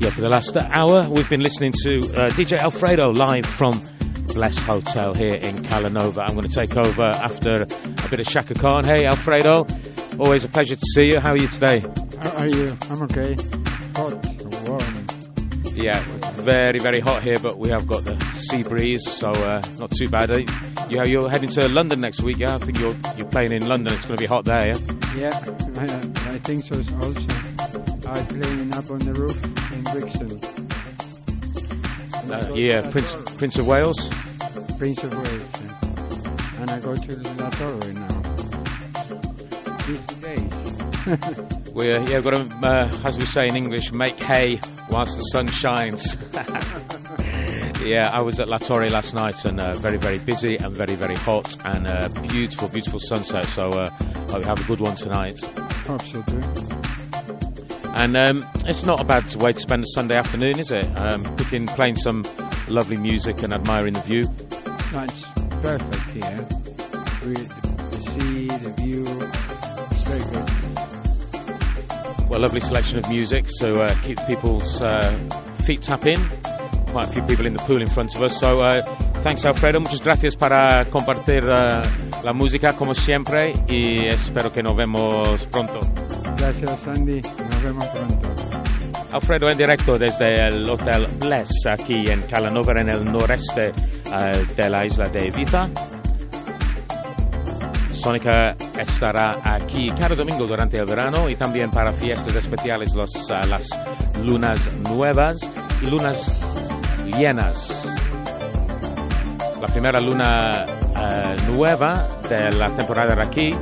For 0.09 0.21
the 0.21 0.29
last 0.29 0.57
hour, 0.57 1.07
we've 1.09 1.29
been 1.29 1.41
listening 1.41 1.73
to 1.83 1.99
uh, 1.99 2.29
DJ 2.31 2.57
Alfredo 2.57 3.11
live 3.11 3.45
from 3.45 3.81
Bless 4.33 4.59
Hotel 4.59 5.13
here 5.13 5.35
in 5.35 5.55
Calanova. 5.57 6.23
I'm 6.27 6.33
going 6.35 6.47
to 6.47 6.53
take 6.53 6.75
over 6.75 7.03
after 7.03 7.63
a 7.63 8.09
bit 8.09 8.19
of 8.19 8.27
Chaka 8.27 8.55
Khan. 8.55 8.83
Hey, 8.83 9.05
Alfredo, 9.05 9.67
always 10.19 10.43
a 10.43 10.49
pleasure 10.49 10.75
to 10.75 10.85
see 10.93 11.11
you. 11.11 11.19
How 11.19 11.31
are 11.31 11.37
you 11.37 11.47
today? 11.47 11.83
How 12.19 12.31
are 12.37 12.47
you? 12.47 12.77
I'm 12.89 13.01
okay. 13.03 13.35
Hot, 13.95 14.67
warm. 14.67 15.07
Yeah, 15.75 15.99
very, 16.33 16.79
very 16.79 16.99
hot 16.99 17.21
here, 17.21 17.39
but 17.39 17.57
we 17.57 17.69
have 17.69 17.87
got 17.87 18.03
the 18.03 18.19
sea 18.33 18.63
breeze, 18.63 19.09
so 19.09 19.31
uh, 19.31 19.61
not 19.79 19.91
too 19.91 20.09
bad. 20.09 20.29
You, 20.89 21.03
you're 21.05 21.29
heading 21.29 21.49
to 21.49 21.69
London 21.69 22.01
next 22.01 22.21
week, 22.21 22.39
yeah? 22.39 22.55
I 22.55 22.57
think 22.57 22.79
you're, 22.79 22.95
you're 23.17 23.27
playing 23.27 23.53
in 23.53 23.67
London. 23.67 23.93
It's 23.93 24.05
going 24.05 24.17
to 24.17 24.21
be 24.21 24.27
hot 24.27 24.45
there, 24.45 24.67
yeah? 24.67 24.77
Yeah, 25.15 25.55
I, 25.77 25.83
I 26.33 26.37
think 26.39 26.63
so 26.65 26.75
also. 26.75 28.07
I'm 28.07 28.25
playing 28.27 28.73
up 28.73 28.91
on 28.91 28.99
the 28.99 29.13
roof 29.13 29.60
Brixton. 29.91 30.39
Uh, 32.31 32.53
yeah, 32.55 32.89
Prince 32.91 33.15
Prince 33.37 33.57
of 33.57 33.67
Wales. 33.67 34.09
Prince 34.77 35.03
of 35.03 35.13
Wales. 35.13 35.61
And 36.59 36.69
I 36.69 36.79
go 36.79 36.95
to 36.95 37.15
La 37.15 37.49
Torre 37.51 37.93
now. 37.93 38.21
These 39.85 40.05
days. 40.07 41.57
We 41.73 41.93
uh, 41.93 42.05
yeah, 42.05 42.19
got 42.19 42.31
to, 42.31 42.67
uh, 42.67 42.91
as 43.05 43.17
we 43.17 43.25
say 43.25 43.47
in 43.47 43.55
English, 43.55 43.93
make 43.93 44.19
hay 44.19 44.59
whilst 44.89 45.17
the 45.17 45.23
sun 45.23 45.47
shines. 45.47 46.17
yeah, 47.85 48.09
I 48.11 48.21
was 48.21 48.41
at 48.41 48.49
La 48.49 48.57
Torre 48.57 48.89
last 48.89 49.13
night 49.15 49.45
and 49.45 49.59
uh, 49.59 49.73
very, 49.75 49.97
very 49.97 50.19
busy 50.19 50.57
and 50.57 50.75
very, 50.75 50.95
very 50.95 51.15
hot 51.15 51.55
and 51.65 51.87
uh, 51.87 52.09
beautiful, 52.23 52.67
beautiful 52.67 52.99
sunset. 52.99 53.45
So 53.45 53.69
uh, 53.69 53.89
hope 54.29 54.39
we 54.39 54.43
have 54.43 54.59
a 54.59 54.67
good 54.67 54.81
one 54.81 54.95
tonight. 54.95 55.39
Hope 55.39 56.01
so 56.01 56.21
too. 56.23 56.80
And 57.93 58.15
um, 58.15 58.45
it's 58.65 58.85
not 58.85 58.99
a 58.99 59.03
bad 59.03 59.35
way 59.35 59.53
to 59.53 59.59
spend 59.59 59.83
a 59.83 59.87
Sunday 59.87 60.15
afternoon, 60.15 60.59
is 60.59 60.71
it? 60.71 60.85
Um, 60.97 61.23
picking, 61.35 61.67
playing 61.67 61.97
some 61.97 62.23
lovely 62.67 62.97
music 62.97 63.43
and 63.43 63.53
admiring 63.53 63.93
the 63.93 64.01
view. 64.01 64.23
It's 64.93 65.25
perfect 65.61 66.09
here. 66.11 66.47
The 67.21 67.99
sea, 67.99 68.47
the 68.47 68.69
view. 68.77 69.05
It's 69.91 70.03
very 70.03 70.23
good. 70.31 72.29
Well, 72.29 72.39
a 72.39 72.43
lovely 72.43 72.61
selection 72.61 72.97
of 72.97 73.09
music 73.09 73.49
so 73.49 73.81
uh, 73.81 73.93
keep 74.03 74.17
people's 74.25 74.81
uh, 74.81 75.11
feet 75.65 75.81
tapping. 75.81 76.19
Quite 76.87 77.05
a 77.05 77.09
few 77.09 77.21
people 77.23 77.45
in 77.45 77.53
the 77.53 77.59
pool 77.59 77.81
in 77.81 77.87
front 77.87 78.15
of 78.15 78.21
us. 78.21 78.39
So, 78.39 78.61
uh, 78.61 78.81
thanks, 79.21 79.45
Alfredo. 79.45 79.79
Muchas 79.79 80.01
gracias 80.01 80.35
para 80.35 80.85
compartir 80.85 81.43
uh, 81.43 81.83
la 82.23 82.33
música 82.33 82.73
como 82.73 82.95
siempre 82.95 83.53
y 83.67 84.05
espero 84.07 84.51
que 84.51 84.63
nos 84.63 84.75
vemos 84.75 85.45
pronto. 85.47 85.79
Gracias, 86.41 86.87
Andy. 86.87 87.21
Nos 87.21 87.63
vemos 87.63 87.85
pronto. 87.87 88.27
Alfredo 89.11 89.49
en 89.51 89.57
directo 89.59 89.99
desde 89.99 90.47
el 90.47 90.67
Hotel 90.67 91.05
Bless 91.19 91.67
aquí 91.69 92.09
en 92.09 92.23
Calanova, 92.23 92.81
en 92.81 92.89
el 92.89 93.11
noreste 93.11 93.67
eh, 93.67 94.45
de 94.55 94.69
la 94.69 94.83
isla 94.83 95.07
de 95.07 95.27
Ibiza. 95.27 95.69
Sónica 97.93 98.55
estará 98.79 99.37
aquí 99.43 99.91
cada 99.91 100.15
domingo 100.15 100.47
durante 100.47 100.79
el 100.79 100.85
verano 100.85 101.29
y 101.29 101.35
también 101.35 101.69
para 101.69 101.93
fiestas 101.93 102.35
especiales 102.35 102.95
los, 102.95 103.13
eh, 103.29 103.45
las 103.47 103.69
lunas 104.25 104.59
nuevas 104.89 105.47
y 105.83 105.91
lunas 105.91 106.41
llenas. 107.19 107.87
La 109.61 109.67
primera 109.67 110.01
luna 110.01 110.65
eh, 110.65 111.35
nueva 111.51 112.19
de 112.27 112.51
la 112.53 112.75
temporada 112.75 113.13
de 113.13 113.23
aquí 113.23 113.55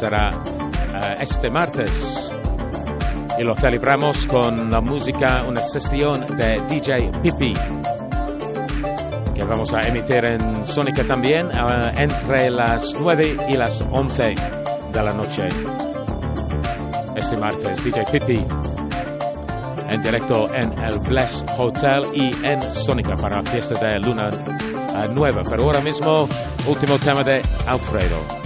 será 0.00 0.32
eh, 1.02 1.16
este 1.20 1.50
martes 1.50 2.32
y 3.38 3.44
lo 3.44 3.54
celebramos 3.54 4.26
con 4.26 4.70
la 4.70 4.80
música, 4.80 5.44
una 5.46 5.62
sesión 5.62 6.36
de 6.36 6.60
DJ 6.68 7.10
Pipi 7.22 7.54
que 9.34 9.44
vamos 9.44 9.72
a 9.72 9.80
emitir 9.88 10.24
en 10.24 10.64
Sónica 10.64 11.04
también 11.04 11.50
eh, 11.50 11.92
entre 11.96 12.50
las 12.50 12.94
9 13.00 13.36
y 13.48 13.56
las 13.56 13.80
11 13.90 14.34
de 14.92 15.02
la 15.02 15.12
noche. 15.12 15.48
Este 17.16 17.36
martes, 17.36 17.82
DJ 17.82 18.04
Pipi 18.10 18.46
en 19.92 20.02
directo 20.02 20.52
en 20.54 20.72
el 20.84 20.98
Bless 21.00 21.44
Hotel 21.58 22.04
y 22.14 22.34
en 22.46 22.62
Sónica 22.62 23.14
para 23.16 23.42
la 23.42 23.50
fiesta 23.50 23.74
de 23.74 23.98
Luna 23.98 24.30
eh, 24.30 25.08
Nueva. 25.14 25.42
Pero 25.48 25.64
ahora 25.64 25.80
mismo, 25.80 26.28
último 26.66 26.98
tema 26.98 27.22
de 27.22 27.42
Alfredo. 27.66 28.41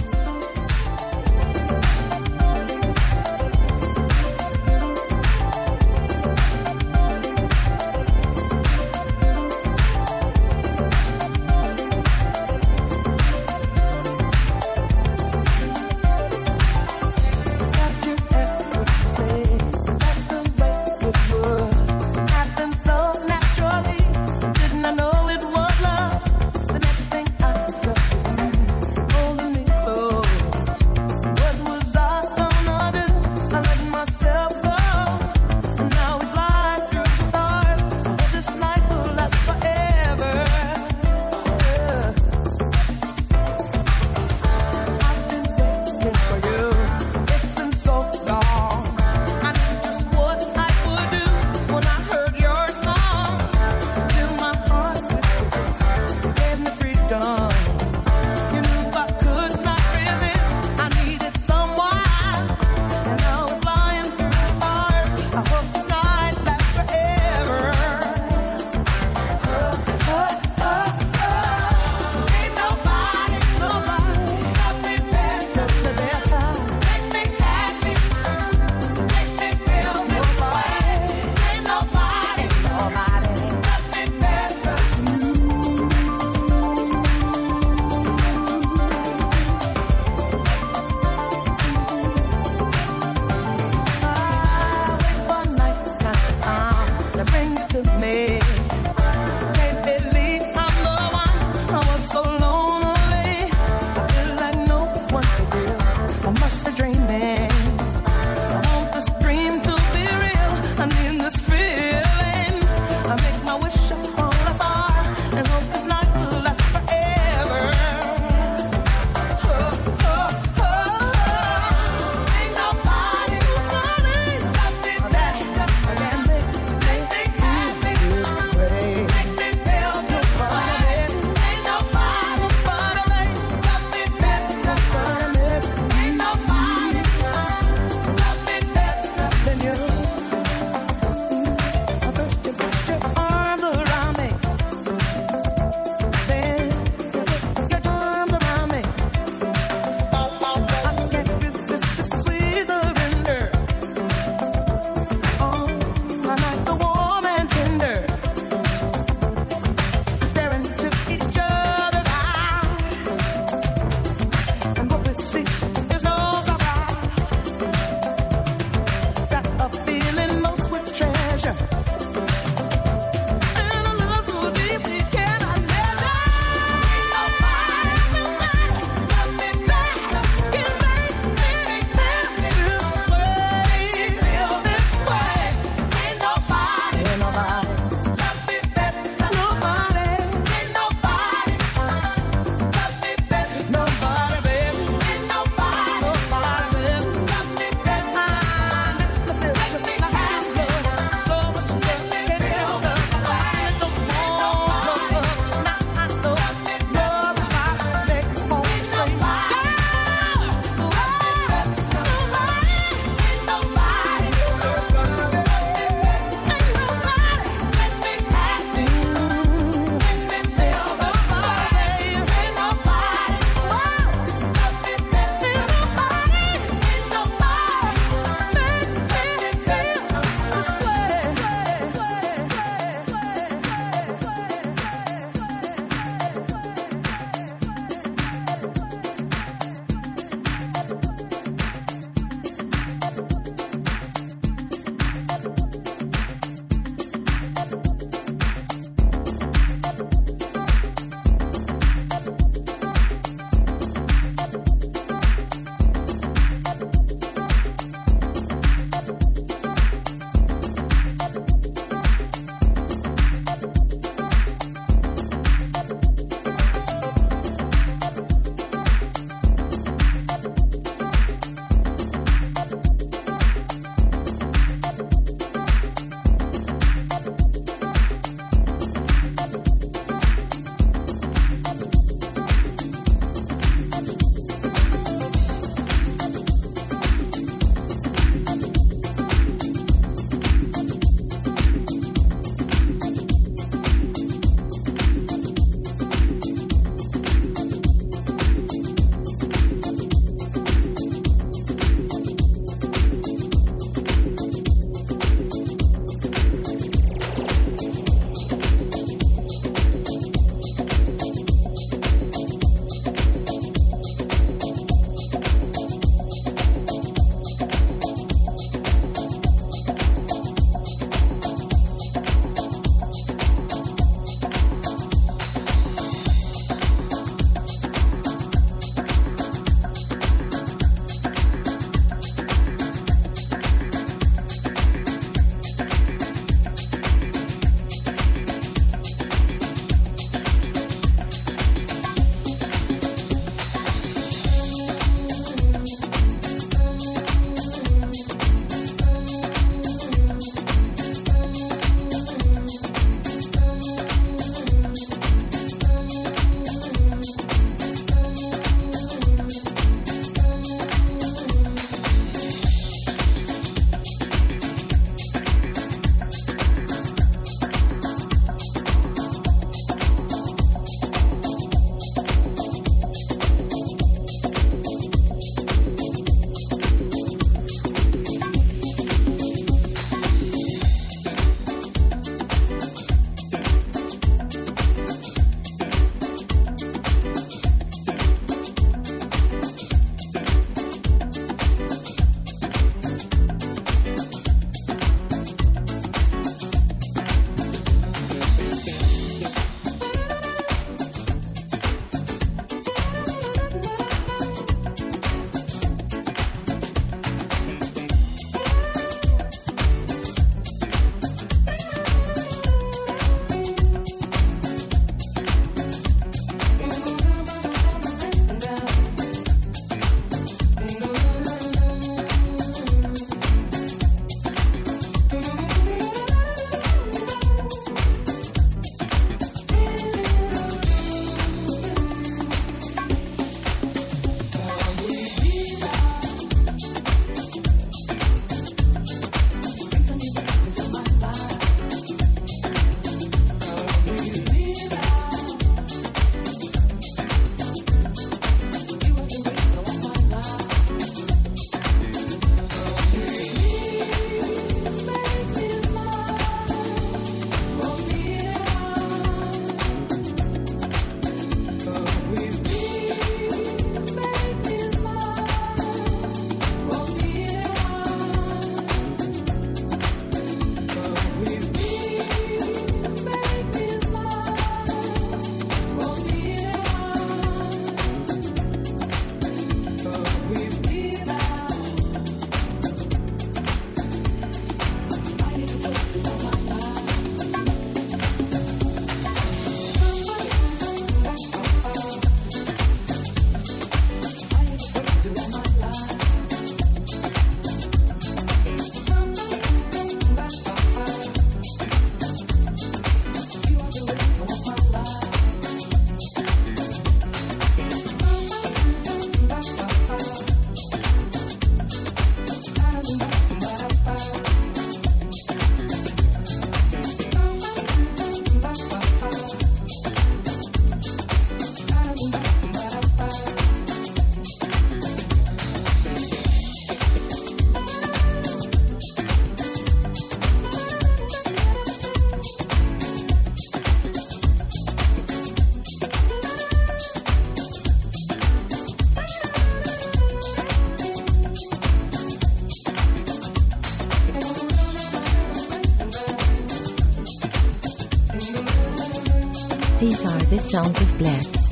These 549.99 550.25
are 550.27 550.37
the 550.37 550.59
sounds 550.59 551.01
of 551.01 551.17
Bless. 551.17 551.66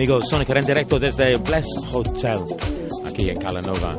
Amigos, 0.00 0.30
Sonica 0.30 0.58
en 0.58 0.64
directo 0.64 0.98
desde 0.98 1.36
Bless 1.36 1.66
Hotel, 1.92 2.38
aquí 3.04 3.28
en 3.28 3.38
Calanova. 3.38 3.98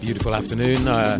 Beautiful 0.00 0.32
afternoon, 0.32 0.88
uh, 0.88 1.18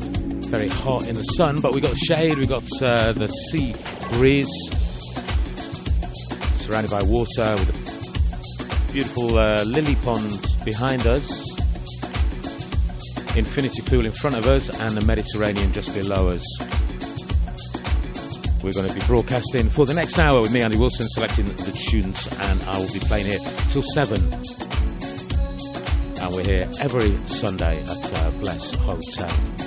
very 0.48 0.70
hot 0.70 1.06
in 1.06 1.14
the 1.14 1.22
sun, 1.22 1.60
but 1.60 1.74
we 1.74 1.82
got 1.82 1.94
shade, 1.94 2.38
we 2.38 2.46
got 2.46 2.62
uh, 2.80 3.12
the 3.12 3.28
sea 3.28 3.74
breeze, 4.14 4.48
surrounded 6.56 6.90
by 6.90 7.02
water 7.02 7.52
with 7.56 8.88
a 8.88 8.92
beautiful 8.94 9.36
uh, 9.36 9.62
lily 9.64 9.96
pond 9.96 10.40
behind 10.64 11.06
us, 11.06 11.50
infinity 13.36 13.82
pool 13.82 14.06
in 14.06 14.12
front 14.12 14.34
of 14.34 14.46
us, 14.46 14.70
and 14.80 14.96
the 14.96 15.04
Mediterranean 15.04 15.70
just 15.74 15.92
below 15.94 16.30
us. 16.30 16.71
We're 18.62 18.72
going 18.72 18.88
to 18.88 18.94
be 18.94 19.04
broadcasting 19.06 19.68
for 19.68 19.86
the 19.86 19.94
next 19.94 20.18
hour 20.18 20.40
with 20.40 20.52
me, 20.52 20.62
Andy 20.62 20.76
Wilson, 20.76 21.08
selecting 21.08 21.46
the 21.48 21.72
tunes, 21.72 22.28
and 22.40 22.62
I 22.62 22.78
will 22.78 22.92
be 22.92 23.00
playing 23.00 23.26
here 23.26 23.40
till 23.70 23.82
7. 23.82 24.22
And 26.20 26.34
we're 26.34 26.44
here 26.44 26.70
every 26.80 27.10
Sunday 27.26 27.82
at 27.82 28.12
uh, 28.12 28.30
Bless 28.38 28.74
Hotel. 28.76 29.61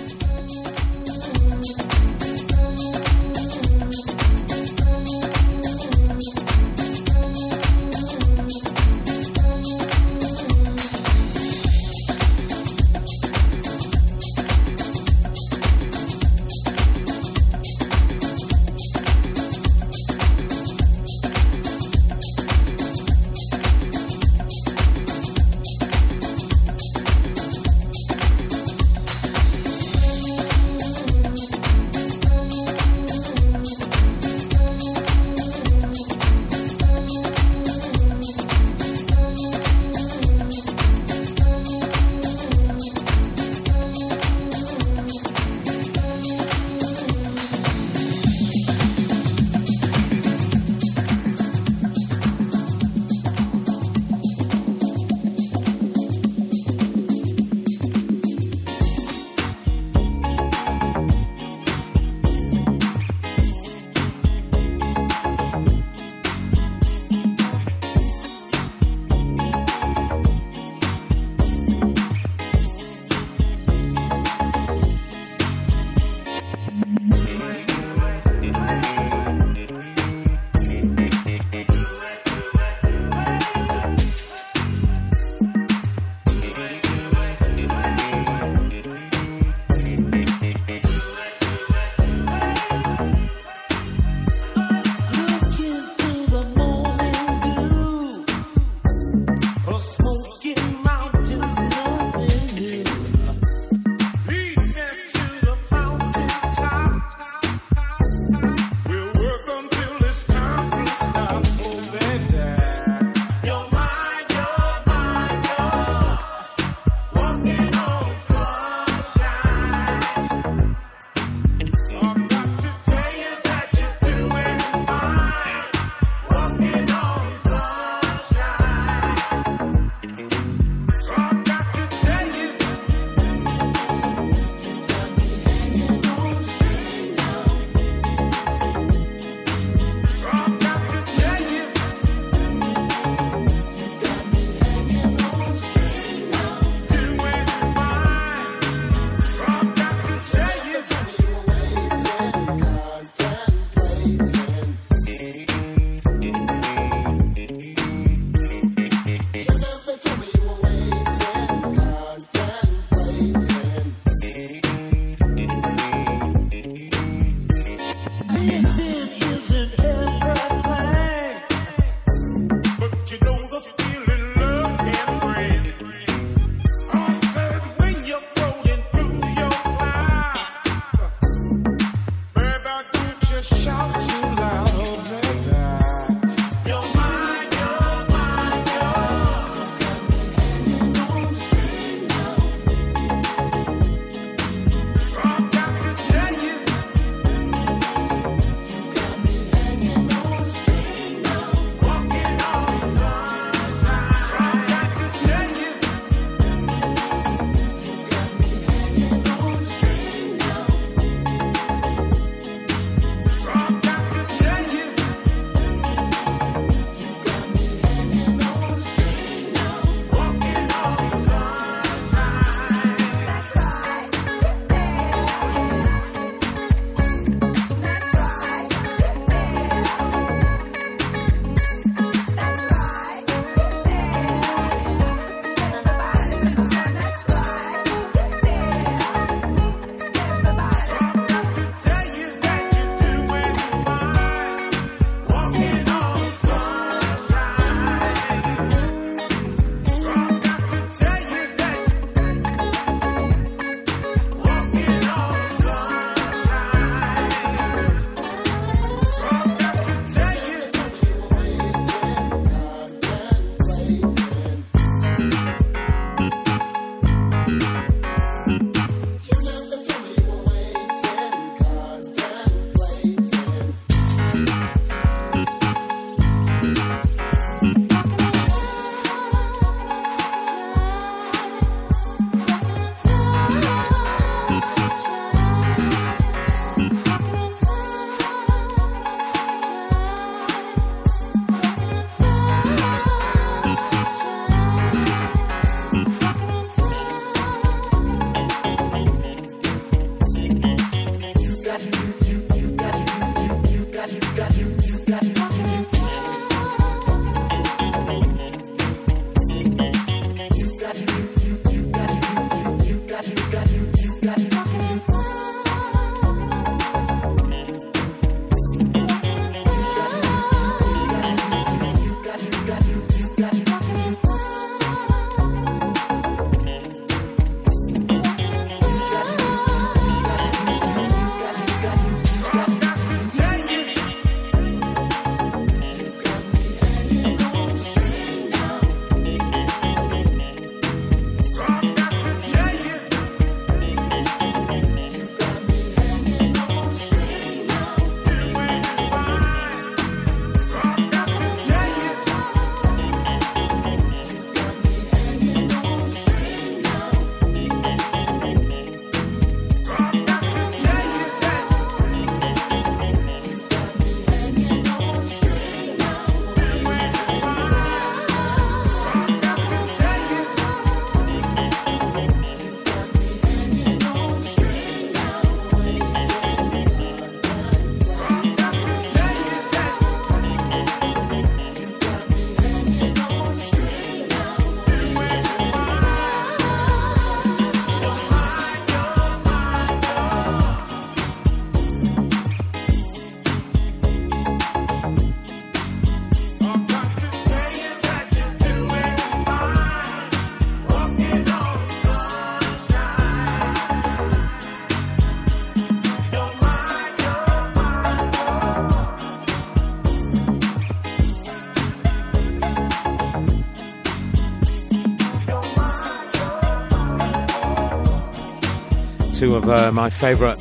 Of 419.55 419.69
uh, 419.69 419.91
my 419.91 420.09
favourite 420.09 420.57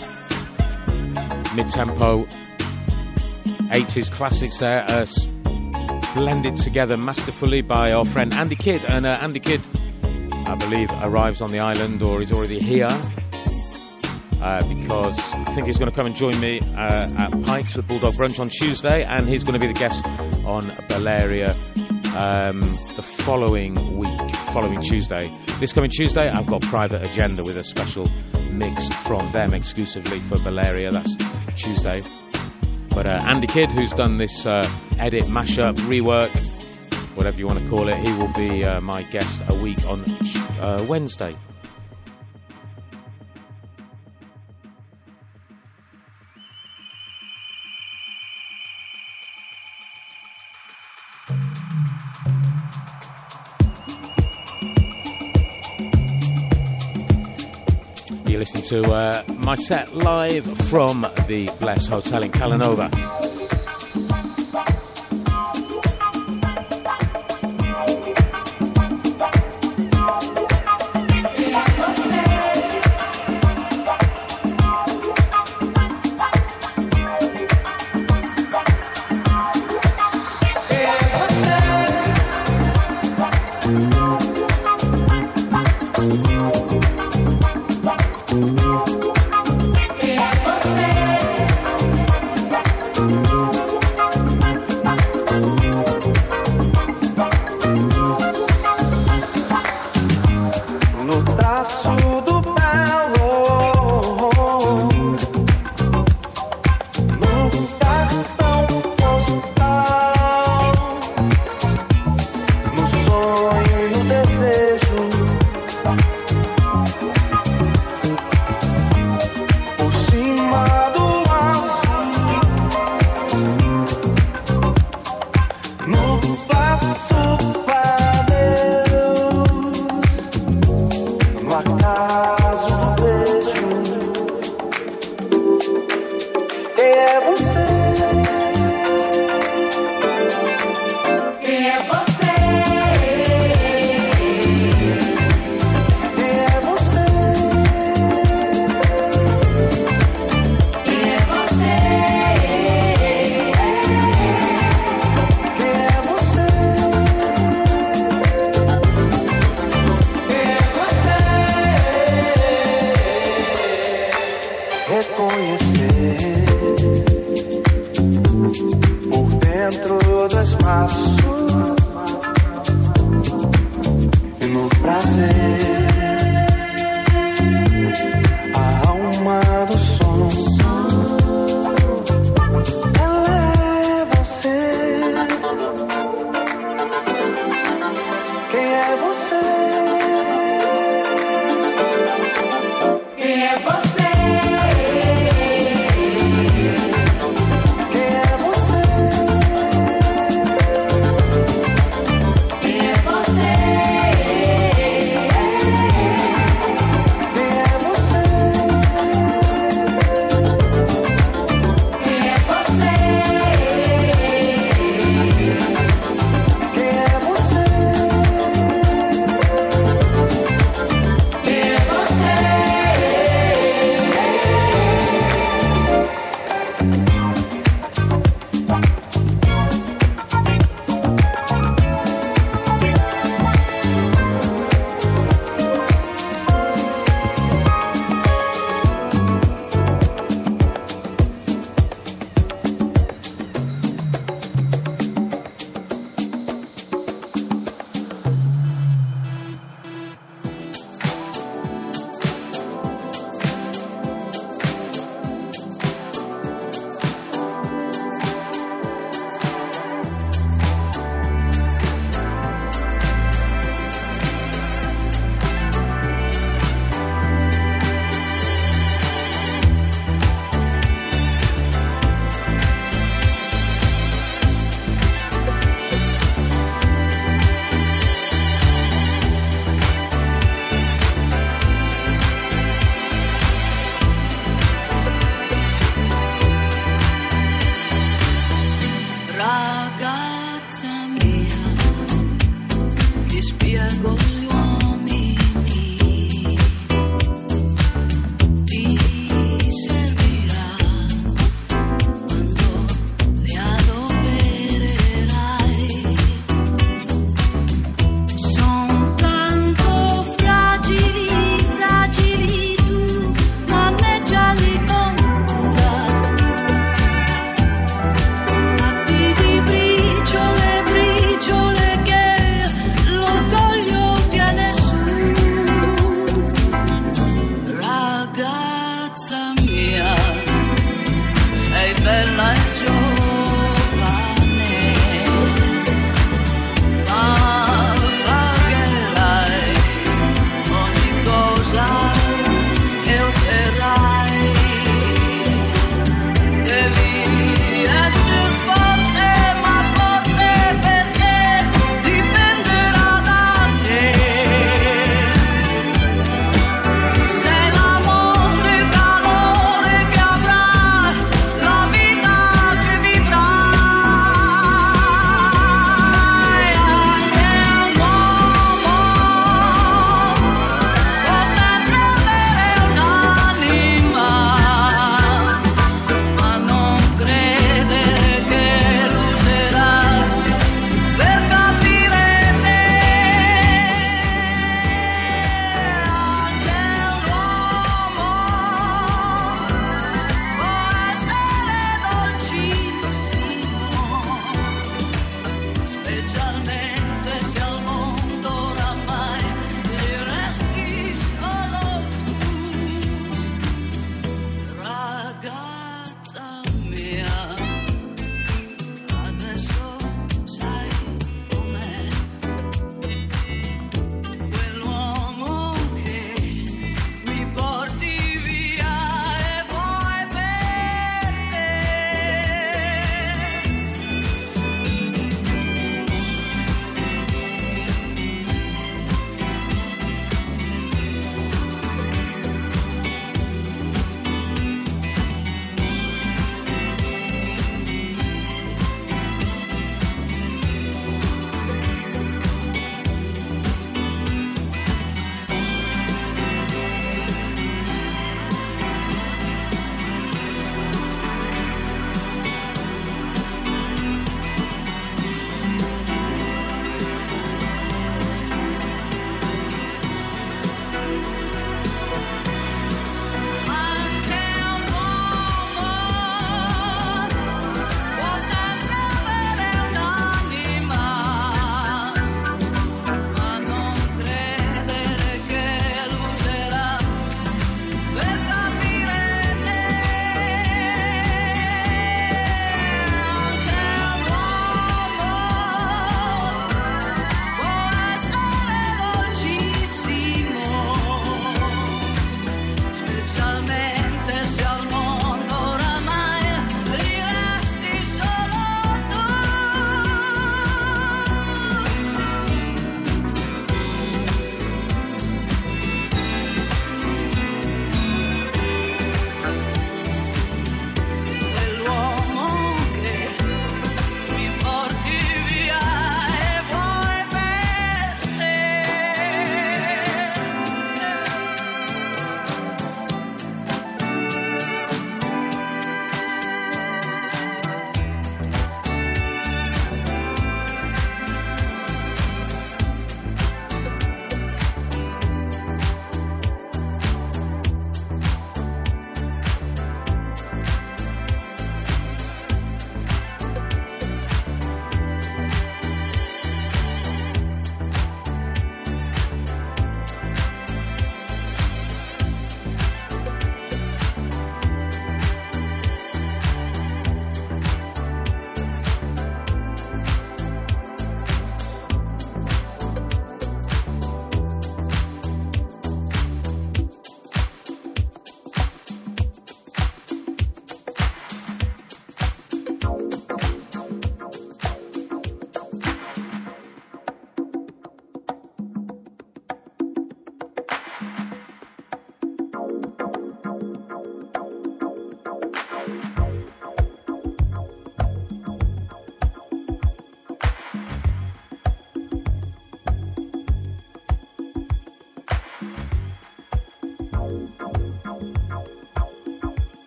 mid-tempo 1.55 2.25
80s 3.75 4.11
classics 4.11 4.59
there, 4.59 4.85
uh, 4.89 5.07
blended 6.15 6.57
together 6.57 6.97
masterfully 6.97 7.61
by 7.61 7.93
our 7.93 8.05
friend 8.05 8.33
Andy 8.35 8.55
Kidd. 8.55 8.85
And 8.85 9.05
uh, 9.05 9.19
Andy 9.21 9.41
Kidd, 9.41 9.61
I 10.47 10.55
believe, 10.55 10.91
arrives 11.03 11.41
on 11.41 11.51
the 11.51 11.59
island 11.59 12.03
or 12.03 12.23
is 12.23 12.31
already 12.31 12.61
here. 12.61 12.89
Uh, 14.41 14.63
because 14.67 15.35
I 15.35 15.45
think 15.55 15.67
he's 15.67 15.79
going 15.79 15.91
to 15.91 15.97
come 15.97 16.07
and 16.07 16.15
join 16.15 16.39
me 16.39 16.61
uh, 16.77 17.19
at 17.19 17.43
Pike's 17.45 17.73
for 17.73 17.83
Bulldog 17.83 18.15
Brunch 18.15 18.39
on 18.39 18.49
Tuesday, 18.49 19.03
and 19.05 19.29
he's 19.29 19.43
going 19.43 19.59
to 19.59 19.67
be 19.67 19.73
the 19.73 19.79
guest 19.79 20.07
on 20.45 20.69
Balearia 20.89 21.51
um, 22.15 22.61
the 22.61 23.03
following 23.03 23.97
week, 23.97 24.31
following 24.53 24.81
Tuesday. 24.83 25.33
This 25.59 25.73
coming 25.73 25.91
Tuesday, 25.91 26.29
I've 26.29 26.47
got 26.47 26.63
Private 26.63 27.03
Agenda 27.03 27.43
with 27.43 27.57
a 27.57 27.65
special 27.65 28.09
mix 28.55 28.89
from 29.07 29.31
them 29.33 29.53
exclusively 29.53 30.21
for 30.21 30.39
Balearia. 30.39 30.93
That's 30.93 31.17
Tuesday. 31.57 32.01
But 32.91 33.07
uh, 33.07 33.21
Andy 33.25 33.47
Kidd, 33.47 33.71
who's 33.71 33.93
done 33.93 34.19
this 34.19 34.47
uh, 34.47 34.69
edit, 34.99 35.25
mashup, 35.25 35.77
rework, 35.89 36.31
whatever 37.17 37.39
you 37.39 37.47
want 37.47 37.59
to 37.59 37.69
call 37.69 37.89
it, 37.89 37.97
he 37.97 38.13
will 38.15 38.33
be 38.35 38.65
uh, 38.65 38.81
my 38.81 39.03
guest 39.03 39.43
a 39.49 39.55
week 39.55 39.79
on 39.87 40.01
uh, 40.61 40.85
Wednesday. 40.89 41.37
to 58.83 58.93
uh, 58.93 59.23
my 59.39 59.55
set 59.55 59.95
live 59.95 60.45
from 60.69 61.03
the 61.29 61.49
Bless 61.61 61.87
Hotel 61.87 62.25
in 62.25 62.33
Calanova. 62.33 62.91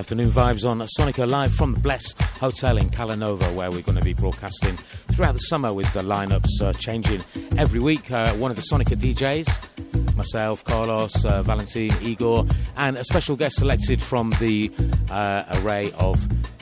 afternoon 0.00 0.30
vibes 0.30 0.66
on 0.66 0.78
Sonica 0.98 1.28
live 1.28 1.52
from 1.52 1.74
the 1.74 1.78
Bless 1.78 2.14
Hotel 2.38 2.78
in 2.78 2.88
Calanova, 2.88 3.54
where 3.54 3.70
we're 3.70 3.82
going 3.82 3.98
to 3.98 4.04
be 4.04 4.14
broadcasting 4.14 4.74
throughout 5.12 5.34
the 5.34 5.40
summer 5.40 5.74
with 5.74 5.92
the 5.92 6.00
lineups 6.00 6.62
uh, 6.62 6.72
changing 6.72 7.22
every 7.58 7.80
week. 7.80 8.10
Uh, 8.10 8.32
one 8.36 8.50
of 8.50 8.56
the 8.56 8.62
Sonica 8.62 8.96
DJs, 8.96 10.16
myself, 10.16 10.64
Carlos, 10.64 11.22
uh, 11.26 11.42
Valentin, 11.42 11.90
Igor, 12.00 12.46
and 12.78 12.96
a 12.96 13.04
special 13.04 13.36
guest 13.36 13.56
selected 13.56 14.02
from 14.02 14.30
the 14.40 14.72
uh, 15.10 15.44
array 15.60 15.92
of 15.98 16.16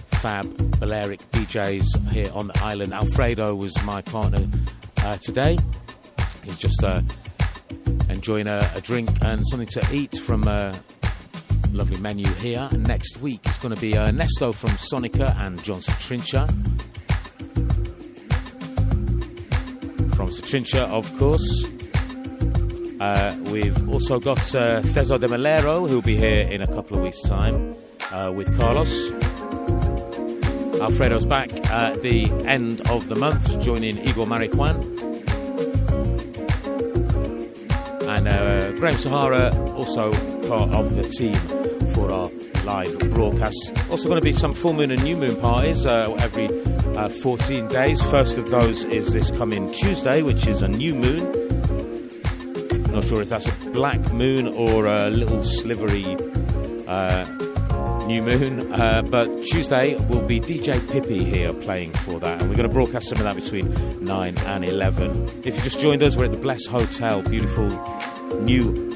fab 0.07 0.81
Balearic 0.81 1.21
DJs 1.31 2.11
here 2.11 2.33
on 2.35 2.49
the 2.49 2.59
island. 2.61 2.93
Alfredo 2.93 3.55
was 3.55 3.81
my 3.85 4.03
partner 4.03 4.49
uh, 5.05 5.17
today. 5.19 5.57
He's 6.43 6.59
just 6.59 6.83
uh, 6.83 7.03
enjoying 8.11 8.49
a, 8.49 8.69
a 8.75 8.81
drink 8.81 9.11
and 9.23 9.47
something 9.47 9.69
to 9.69 9.95
eat 9.95 10.19
from 10.19 10.43
lovely 11.79 12.01
menu 12.01 12.27
here. 12.35 12.69
Next 12.73 13.19
week 13.19 13.39
it's 13.45 13.59
going 13.59 13.73
to 13.73 13.81
be 13.81 13.97
Ernesto 13.97 14.51
from 14.51 14.71
Sonica 14.71 15.37
and 15.39 15.63
Jon 15.63 15.81
Sa 15.81 15.93
Trinxa. 15.93 16.49
From 20.17 20.29
Sa 20.33 20.43
Trinxa, 20.43 20.83
of 20.89 21.07
course. 21.19 21.47
Uh, 23.01 23.37
we've 23.53 23.89
also 23.89 24.19
got 24.19 24.39
uh, 24.57 24.83
Thezo 24.83 25.21
de 25.21 25.29
Melero, 25.29 25.89
who'll 25.89 26.03
be 26.03 26.17
here 26.17 26.41
in 26.41 26.63
a 26.63 26.67
couple 26.67 26.97
of 26.97 27.05
weeks' 27.05 27.23
time 27.23 27.77
uh, 28.11 28.33
with 28.35 28.53
Carlos. 28.59 29.11
Alfredo's 30.81 31.27
back 31.27 31.49
at 31.71 32.03
the 32.03 32.29
end 32.45 32.81
of 32.91 33.09
the 33.09 33.15
month, 33.15 33.61
joining 33.61 33.99
Igor 33.99 34.27
Marijuan. 34.27 34.83
And 38.09 38.27
uh, 38.27 38.73
Graham 38.73 38.99
Sahara, 38.99 39.55
also 39.75 40.11
part 40.49 40.71
of 40.75 40.97
the 40.97 41.05
team 41.05 41.58
live 42.69 42.99
broadcasts. 43.15 43.73
Also, 43.91 44.11
going 44.11 44.21
to 44.21 44.25
be 44.25 44.33
some 44.33 44.53
full 44.53 44.75
moon 44.75 44.91
and 44.91 45.03
new 45.03 45.17
moon 45.17 45.35
parties 45.37 45.87
uh, 45.87 46.15
every 46.21 46.49
uh, 46.99 47.09
14 47.09 47.67
days. 47.69 48.03
First 48.11 48.37
of 48.37 48.51
those 48.51 48.85
is 48.85 49.15
this 49.15 49.31
coming 49.31 49.73
Tuesday, 49.73 50.21
which 50.21 50.47
is 50.47 50.61
a 50.61 50.69
new 50.69 50.95
moon. 50.95 51.23
Not 52.93 53.05
sure 53.05 53.23
if 53.23 53.31
that's 53.31 53.51
a 53.51 53.71
black 53.71 54.13
moon 54.13 54.49
or 54.49 54.85
a 54.85 55.09
little 55.09 55.43
slivery 55.43 56.05
uh, 56.87 57.25
new 58.07 58.23
moon, 58.23 58.71
uh, 58.75 59.01
but 59.01 59.27
Tuesday 59.45 59.95
will 60.11 60.27
be 60.27 60.39
DJ 60.39 60.79
Pippi 60.93 61.25
here 61.25 61.55
playing 61.55 61.93
for 61.93 62.21
that, 62.21 62.39
and 62.39 62.51
we're 62.51 62.57
going 62.57 62.69
to 62.69 62.75
broadcast 62.75 63.09
some 63.09 63.17
of 63.17 63.25
that 63.25 63.35
between 63.35 64.05
9 64.05 64.39
and 64.45 64.65
11. 64.67 65.43
If 65.43 65.57
you 65.57 65.63
just 65.63 65.81
joined 65.81 66.03
us, 66.03 66.19
we're 66.19 66.27
at 66.27 66.33
the 66.33 66.37
Bless 66.37 66.67
Hotel, 66.67 67.23
beautiful 67.23 67.69
new 68.43 68.87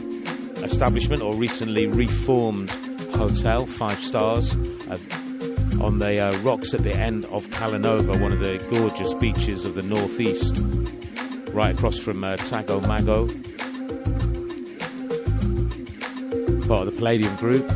establishment 0.57 1.23
or 1.23 1.35
recently 1.35 1.87
reformed 1.87 2.71
hotel, 3.15 3.67
five 3.67 4.03
stars, 4.03 4.57
uh, 4.89 4.99
on 5.81 5.99
the 5.99 6.19
uh, 6.21 6.37
rocks 6.39 6.75
at 6.75 6.83
the 6.83 6.95
end 6.95 7.25
of 7.27 7.47
Calanova, 7.49 8.21
one 8.21 8.33
of 8.33 8.41
the 8.41 8.59
gorgeous 8.71 9.15
beaches 9.15 9.65
of 9.65 9.75
the 9.75 9.83
northeast, 9.83 10.61
right 11.53 11.75
across 11.75 11.99
from 11.99 12.23
uh, 12.23 12.37
Tago 12.37 12.81
Mago. 12.87 13.27
Part 16.69 16.87
of 16.87 16.95
the 16.95 16.99
Palladium 16.99 17.35
Group. 17.37 17.67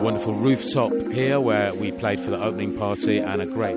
Wonderful 0.00 0.34
rooftop 0.34 0.92
here 1.12 1.40
where 1.40 1.74
we 1.74 1.90
played 1.90 2.20
for 2.20 2.30
the 2.30 2.40
opening 2.40 2.78
party, 2.78 3.18
and 3.18 3.42
a 3.42 3.46
great 3.46 3.76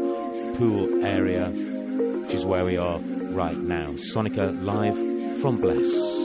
pool 0.58 1.03
area, 1.03 1.49
which 1.49 2.34
is 2.36 2.45
where 2.45 2.64
we 2.64 2.78
are 2.78 2.99
right 2.99 3.58
now. 3.58 3.91
Sonica 3.94 4.64
live 4.64 5.41
from 5.41 5.60
Bless. 5.60 6.20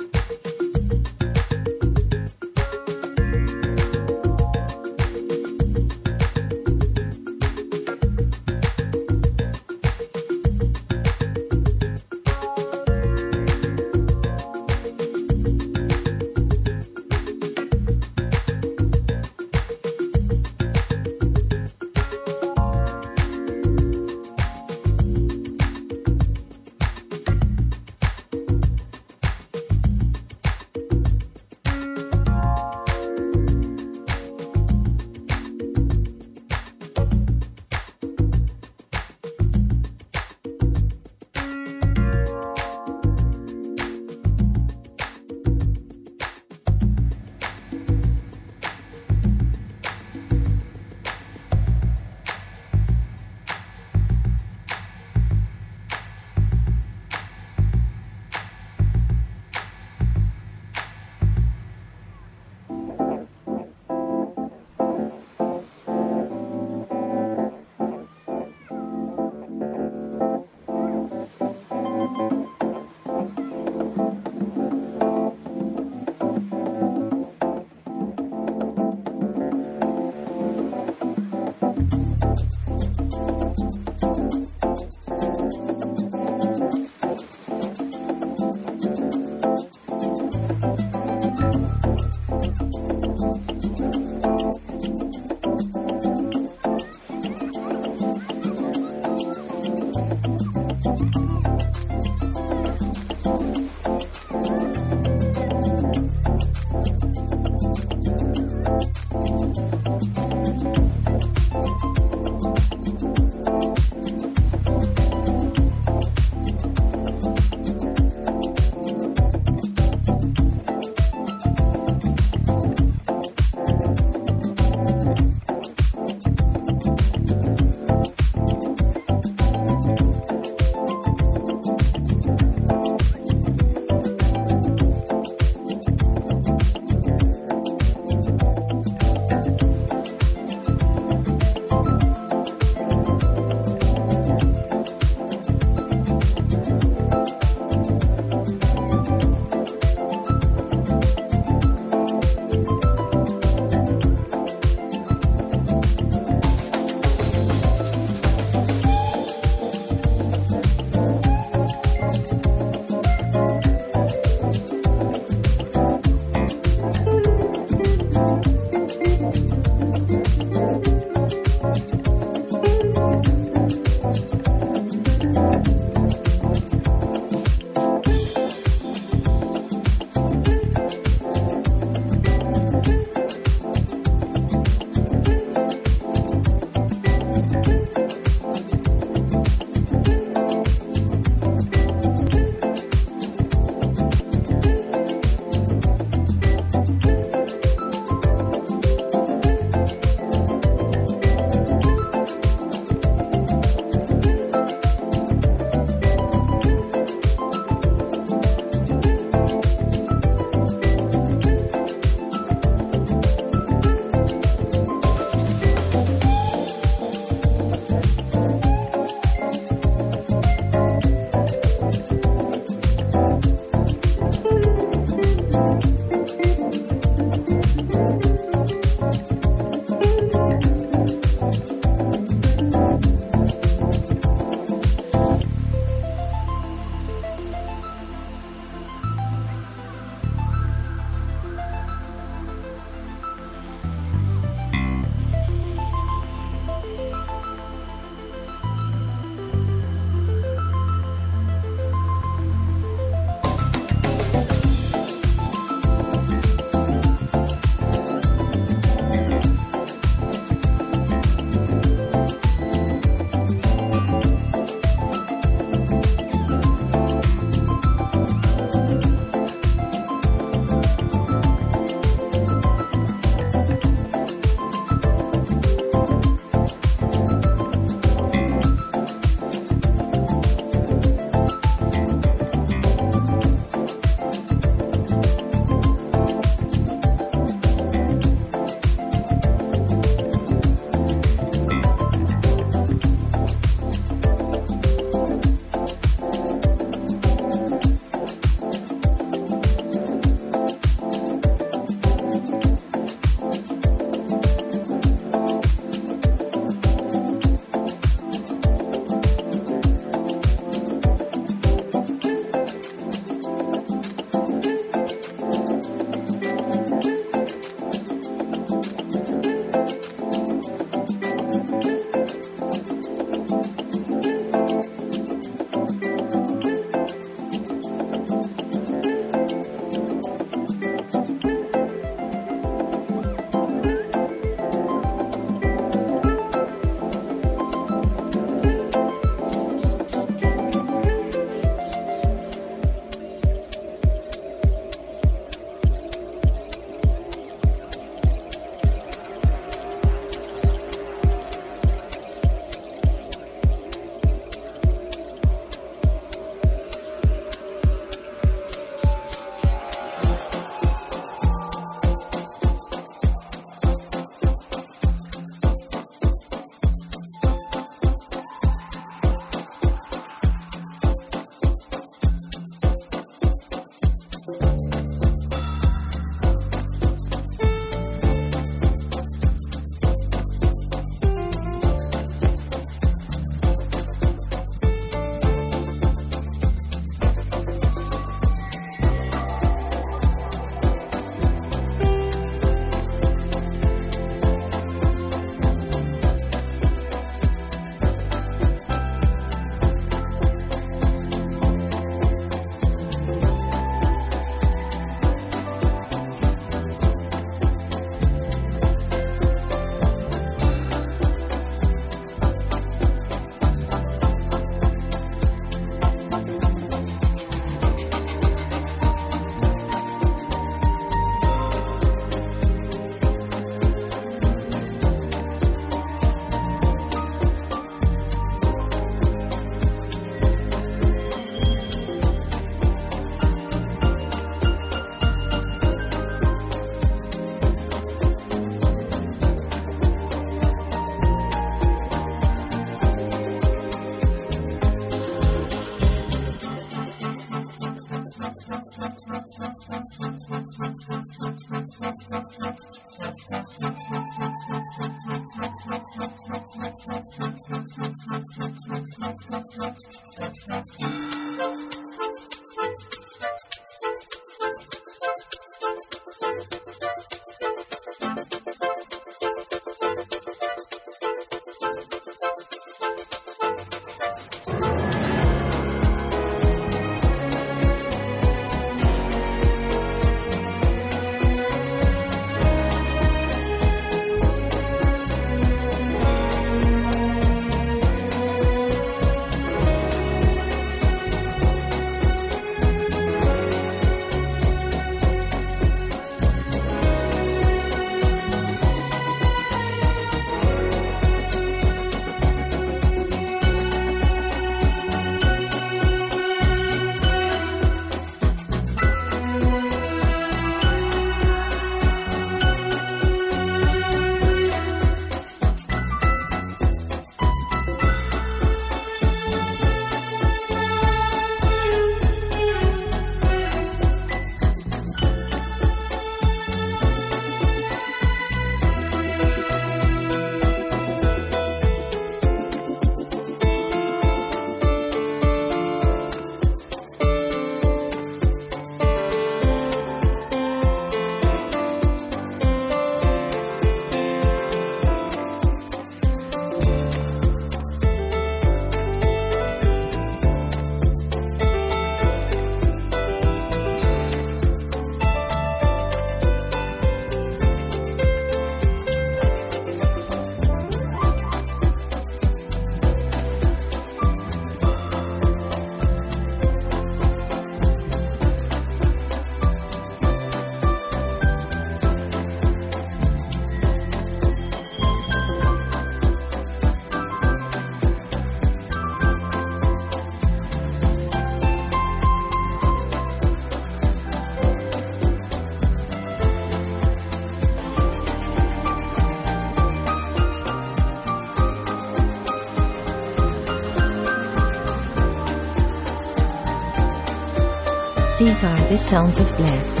The 598.91 598.97
sounds 598.97 599.39
of 599.39 599.47
Bless. 599.55 600.00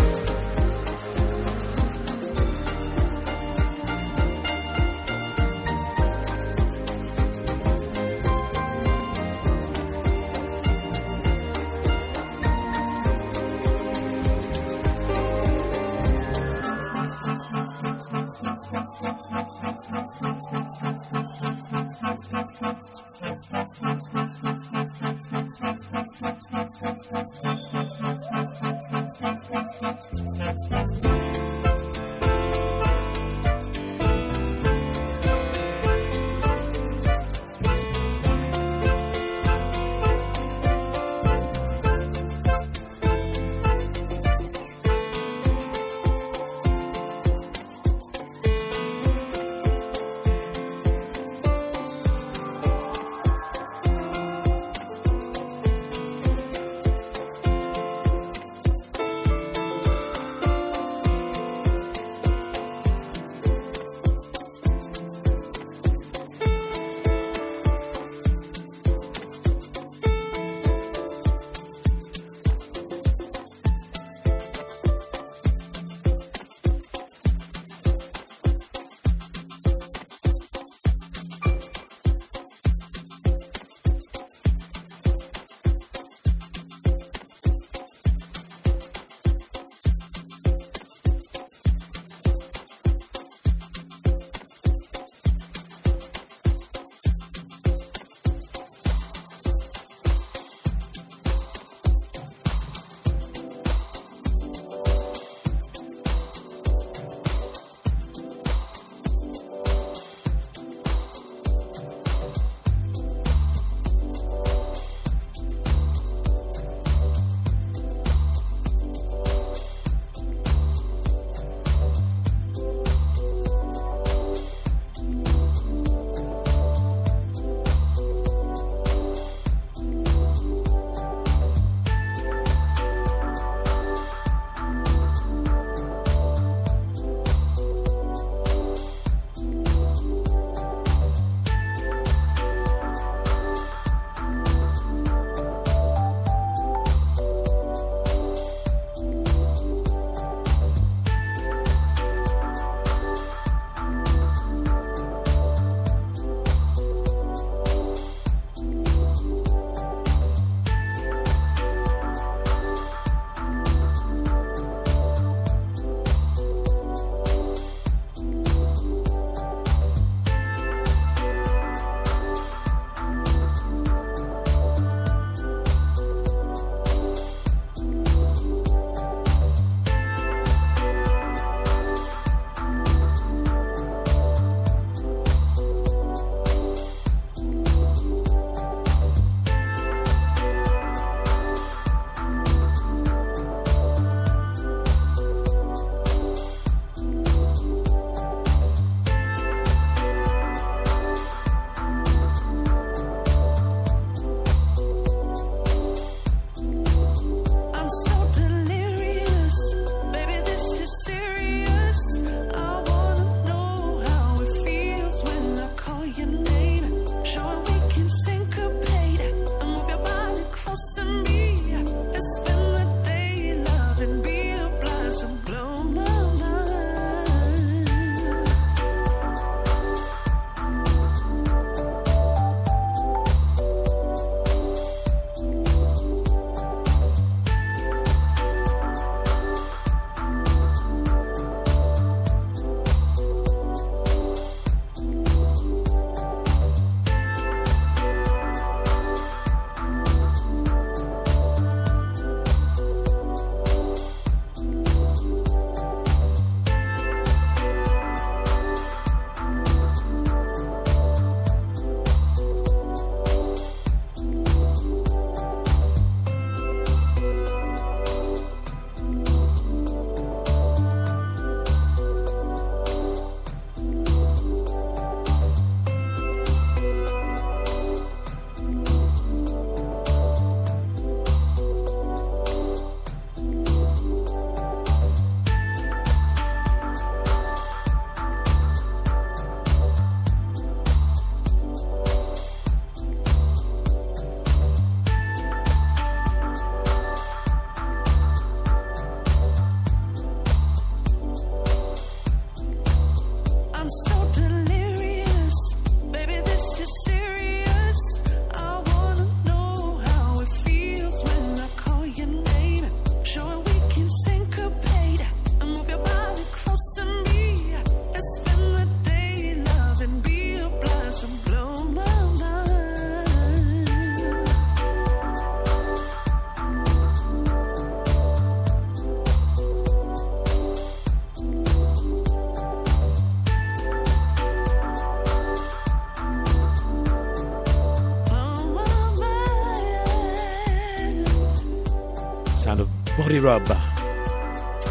Rub. 343.39 343.67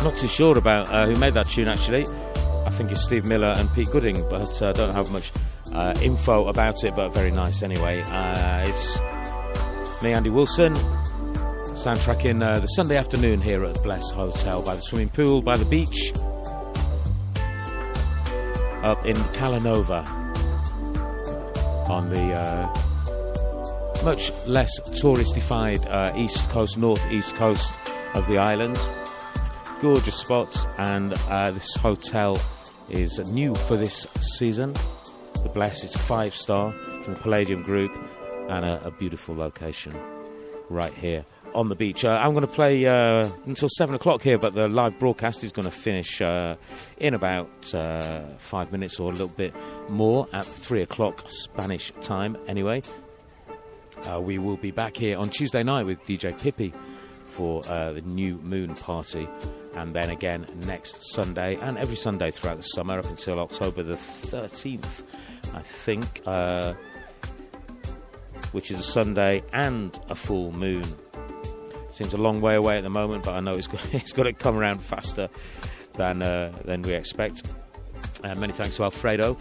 Not 0.02 0.16
too 0.16 0.26
sure 0.26 0.56
about 0.56 0.88
uh, 0.88 1.06
who 1.06 1.16
made 1.16 1.34
that 1.34 1.48
tune 1.48 1.68
actually. 1.68 2.06
I 2.64 2.70
think 2.70 2.90
it's 2.90 3.02
Steve 3.02 3.24
Miller 3.24 3.54
and 3.56 3.72
Pete 3.74 3.90
Gooding, 3.90 4.26
but 4.28 4.62
I 4.62 4.66
uh, 4.66 4.72
don't 4.72 4.94
have 4.94 5.10
much 5.10 5.32
uh, 5.74 5.94
info 6.00 6.48
about 6.48 6.84
it, 6.84 6.94
but 6.94 7.10
very 7.10 7.30
nice 7.30 7.62
anyway. 7.62 8.02
Uh, 8.02 8.68
it's 8.68 8.98
me, 10.02 10.12
Andy 10.12 10.30
Wilson, 10.30 10.74
soundtracking 11.74 12.42
uh, 12.42 12.60
the 12.60 12.68
Sunday 12.68 12.96
afternoon 12.96 13.40
here 13.40 13.64
at 13.64 13.74
the 13.74 13.82
Bless 13.82 14.10
Hotel 14.10 14.62
by 14.62 14.76
the 14.76 14.82
swimming 14.82 15.08
pool, 15.08 15.42
by 15.42 15.56
the 15.56 15.64
beach, 15.64 16.12
up 18.82 19.04
in 19.04 19.16
Calanova 19.34 20.06
on 21.90 22.08
the 22.08 22.32
uh, 22.32 24.04
much 24.04 24.32
less 24.46 24.70
touristified 24.80 25.84
uh, 25.90 26.16
east 26.16 26.48
coast, 26.50 26.78
north-east 26.78 27.34
coast 27.34 27.79
of 28.14 28.26
the 28.26 28.38
island. 28.38 28.78
Gorgeous 29.80 30.16
spots, 30.16 30.66
and 30.78 31.14
uh, 31.28 31.50
this 31.50 31.74
hotel 31.76 32.40
is 32.88 33.18
new 33.30 33.54
for 33.54 33.76
this 33.76 34.06
season. 34.38 34.74
The 35.42 35.48
Bless, 35.48 35.84
is 35.84 35.96
five 35.96 36.34
star 36.34 36.72
from 37.02 37.14
the 37.14 37.20
Palladium 37.20 37.62
Group, 37.62 37.90
and 38.48 38.64
a, 38.64 38.86
a 38.86 38.90
beautiful 38.90 39.34
location 39.34 39.94
right 40.68 40.92
here 40.92 41.24
on 41.54 41.68
the 41.68 41.74
beach. 41.74 42.04
Uh, 42.04 42.10
I'm 42.10 42.32
going 42.32 42.46
to 42.46 42.52
play 42.52 42.86
uh, 42.86 43.28
until 43.46 43.68
seven 43.68 43.94
o'clock 43.94 44.22
here, 44.22 44.38
but 44.38 44.54
the 44.54 44.68
live 44.68 44.98
broadcast 44.98 45.42
is 45.42 45.52
going 45.52 45.64
to 45.64 45.70
finish 45.70 46.20
uh, 46.20 46.56
in 46.98 47.14
about 47.14 47.74
uh, 47.74 48.22
five 48.38 48.72
minutes 48.72 49.00
or 49.00 49.08
a 49.10 49.12
little 49.12 49.28
bit 49.28 49.54
more 49.88 50.28
at 50.32 50.44
three 50.44 50.82
o'clock 50.82 51.24
Spanish 51.28 51.92
time. 52.02 52.36
Anyway, 52.46 52.82
uh, 54.08 54.20
we 54.20 54.38
will 54.38 54.56
be 54.56 54.70
back 54.70 54.96
here 54.96 55.18
on 55.18 55.28
Tuesday 55.28 55.62
night 55.62 55.86
with 55.86 56.02
DJ 56.04 56.38
Pippi 56.40 56.72
for 57.30 57.62
uh, 57.68 57.92
the 57.92 58.02
New 58.02 58.36
Moon 58.38 58.74
Party, 58.74 59.28
and 59.74 59.94
then 59.94 60.10
again 60.10 60.46
next 60.66 61.12
Sunday 61.12 61.56
and 61.56 61.78
every 61.78 61.96
Sunday 61.96 62.30
throughout 62.30 62.56
the 62.56 62.62
summer 62.62 62.98
up 62.98 63.06
until 63.06 63.38
October 63.38 63.82
the 63.82 63.94
13th, 63.94 65.04
I 65.54 65.60
think. 65.60 66.22
Uh, 66.26 66.74
which 68.52 68.70
is 68.70 68.78
a 68.78 68.82
Sunday 68.82 69.42
and 69.52 69.98
a 70.08 70.14
full 70.14 70.52
moon. 70.52 70.84
Seems 71.90 72.14
a 72.14 72.16
long 72.16 72.40
way 72.40 72.54
away 72.54 72.78
at 72.78 72.84
the 72.84 72.90
moment, 72.90 73.24
but 73.24 73.34
I 73.34 73.40
know 73.40 73.54
it's 73.54 73.66
got, 73.66 73.94
it's 73.94 74.12
got 74.12 74.24
to 74.24 74.32
come 74.32 74.56
around 74.56 74.82
faster 74.82 75.28
than 75.94 76.22
uh, 76.22 76.52
than 76.64 76.82
we 76.82 76.94
expect. 76.94 77.50
Uh, 78.22 78.34
many 78.34 78.52
thanks 78.52 78.76
to 78.76 78.84
Alfredo 78.84 79.34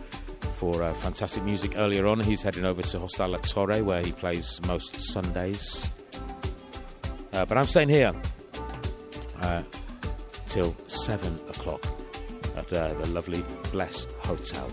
for 0.54 0.84
uh, 0.84 0.94
fantastic 0.94 1.44
music 1.44 1.74
earlier 1.78 2.08
on. 2.08 2.20
He's 2.20 2.44
heading 2.44 2.66
over 2.66 2.82
to 2.82 2.98
Hostal 3.00 3.32
La 3.32 3.38
Torre, 3.38 3.84
where 3.84 4.04
he 4.04 4.12
plays 4.12 4.60
most 4.68 4.96
Sundays. 4.96 5.92
Uh, 7.40 7.46
but 7.46 7.58
I'm 7.58 7.64
staying 7.64 7.88
here 7.88 8.14
uh, 9.42 9.64
till 10.50 10.76
seven 10.88 11.40
o'clock 11.48 11.82
at 12.58 12.74
uh, 12.74 12.94
the 12.96 13.08
lovely 13.12 13.42
Bless 13.72 14.08
Hotel. 14.26 14.70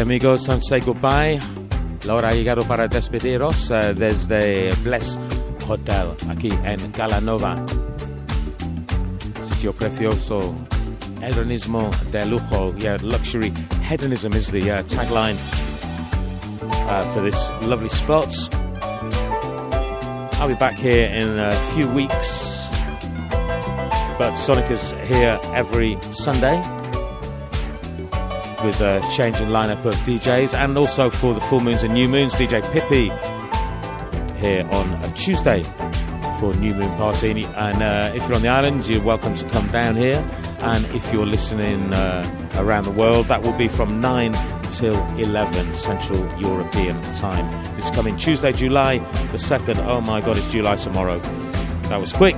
Amigos, 0.00 0.46
to 0.46 0.62
say 0.62 0.80
goodbye. 0.80 1.38
La 2.06 2.14
hora 2.14 2.30
ha 2.30 2.32
llegado 2.32 2.62
para 2.62 2.88
despediros 2.88 3.70
eh, 3.70 3.92
desde 3.94 4.72
Bless 4.82 5.18
Hotel, 5.68 6.14
aquí 6.30 6.50
en 6.64 6.78
Cala 6.92 7.20
Nova. 7.20 7.56
Sitio 9.42 9.74
precioso, 9.74 10.54
hedonismo 11.20 11.90
de 12.10 12.24
lujo, 12.24 12.74
yeah, 12.78 12.96
luxury 13.02 13.52
hedonism 13.82 14.32
is 14.32 14.50
the 14.50 14.70
uh, 14.70 14.82
tagline 14.84 15.36
uh, 16.88 17.02
for 17.12 17.20
this 17.20 17.50
lovely 17.66 17.90
spot. 17.90 18.32
I'll 20.40 20.48
be 20.48 20.54
back 20.54 20.76
here 20.76 21.08
in 21.08 21.38
a 21.38 21.52
few 21.74 21.86
weeks, 21.92 22.68
but 24.16 24.32
Sonica 24.32 24.70
is 24.70 24.92
here 25.06 25.38
every 25.54 25.98
Sunday 26.10 26.79
with 28.64 28.80
a 28.80 29.00
changing 29.16 29.48
lineup 29.48 29.84
of 29.84 29.94
DJs, 30.06 30.54
and 30.54 30.76
also 30.76 31.10
for 31.10 31.34
the 31.34 31.40
full 31.40 31.60
moons 31.60 31.82
and 31.82 31.94
new 31.94 32.08
moons, 32.08 32.34
DJ 32.34 32.62
Pippi 32.72 33.10
here 34.40 34.66
on 34.72 34.92
a 35.04 35.12
Tuesday 35.12 35.62
for 36.40 36.54
New 36.54 36.74
Moon 36.74 36.90
Party. 36.96 37.44
And 37.56 37.82
uh, 37.82 38.12
if 38.14 38.22
you're 38.26 38.36
on 38.36 38.42
the 38.42 38.48
island, 38.48 38.88
you're 38.88 39.02
welcome 39.02 39.34
to 39.36 39.48
come 39.50 39.66
down 39.68 39.96
here. 39.96 40.24
And 40.60 40.86
if 40.86 41.12
you're 41.12 41.26
listening 41.26 41.92
uh, 41.92 42.50
around 42.56 42.84
the 42.84 42.90
world, 42.90 43.28
that 43.28 43.42
will 43.42 43.56
be 43.56 43.68
from 43.68 44.00
9 44.00 44.32
till 44.70 44.96
11 45.16 45.74
Central 45.74 46.18
European 46.40 47.00
time. 47.14 47.50
This 47.76 47.90
coming 47.90 48.16
Tuesday, 48.16 48.52
July 48.52 48.98
the 49.32 49.38
2nd. 49.38 49.84
Oh 49.86 50.00
my 50.00 50.20
god, 50.20 50.36
it's 50.38 50.50
July 50.50 50.76
tomorrow. 50.76 51.18
That 51.88 52.00
was 52.00 52.12
quick. 52.12 52.36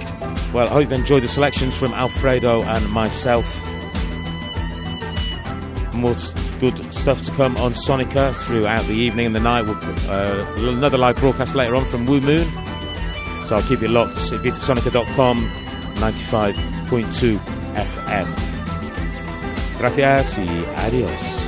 Well, 0.52 0.66
I 0.66 0.70
hope 0.70 0.90
you 0.90 0.96
enjoyed 0.96 1.22
the 1.22 1.28
selections 1.28 1.76
from 1.76 1.92
Alfredo 1.92 2.62
and 2.62 2.90
myself. 2.90 3.71
More 6.02 6.16
good 6.58 6.76
stuff 6.92 7.24
to 7.26 7.30
come 7.32 7.56
on 7.58 7.72
Sonica 7.72 8.34
throughout 8.34 8.84
the 8.86 8.94
evening 8.94 9.26
and 9.26 9.34
the 9.36 9.40
night. 9.40 9.62
We'll, 9.62 9.76
uh, 10.10 10.74
another 10.74 10.98
live 10.98 11.16
broadcast 11.16 11.54
later 11.54 11.76
on 11.76 11.84
from 11.84 12.06
WooMoon. 12.06 12.44
So 13.46 13.54
I'll 13.56 13.62
keep 13.62 13.82
it 13.82 13.90
locked. 13.90 14.16
ibizasonica.com 14.16 15.38
95.2 15.94 17.38
FM. 17.76 18.26
Gracias 19.78 20.38
y 20.38 20.64
adiós. 20.76 21.41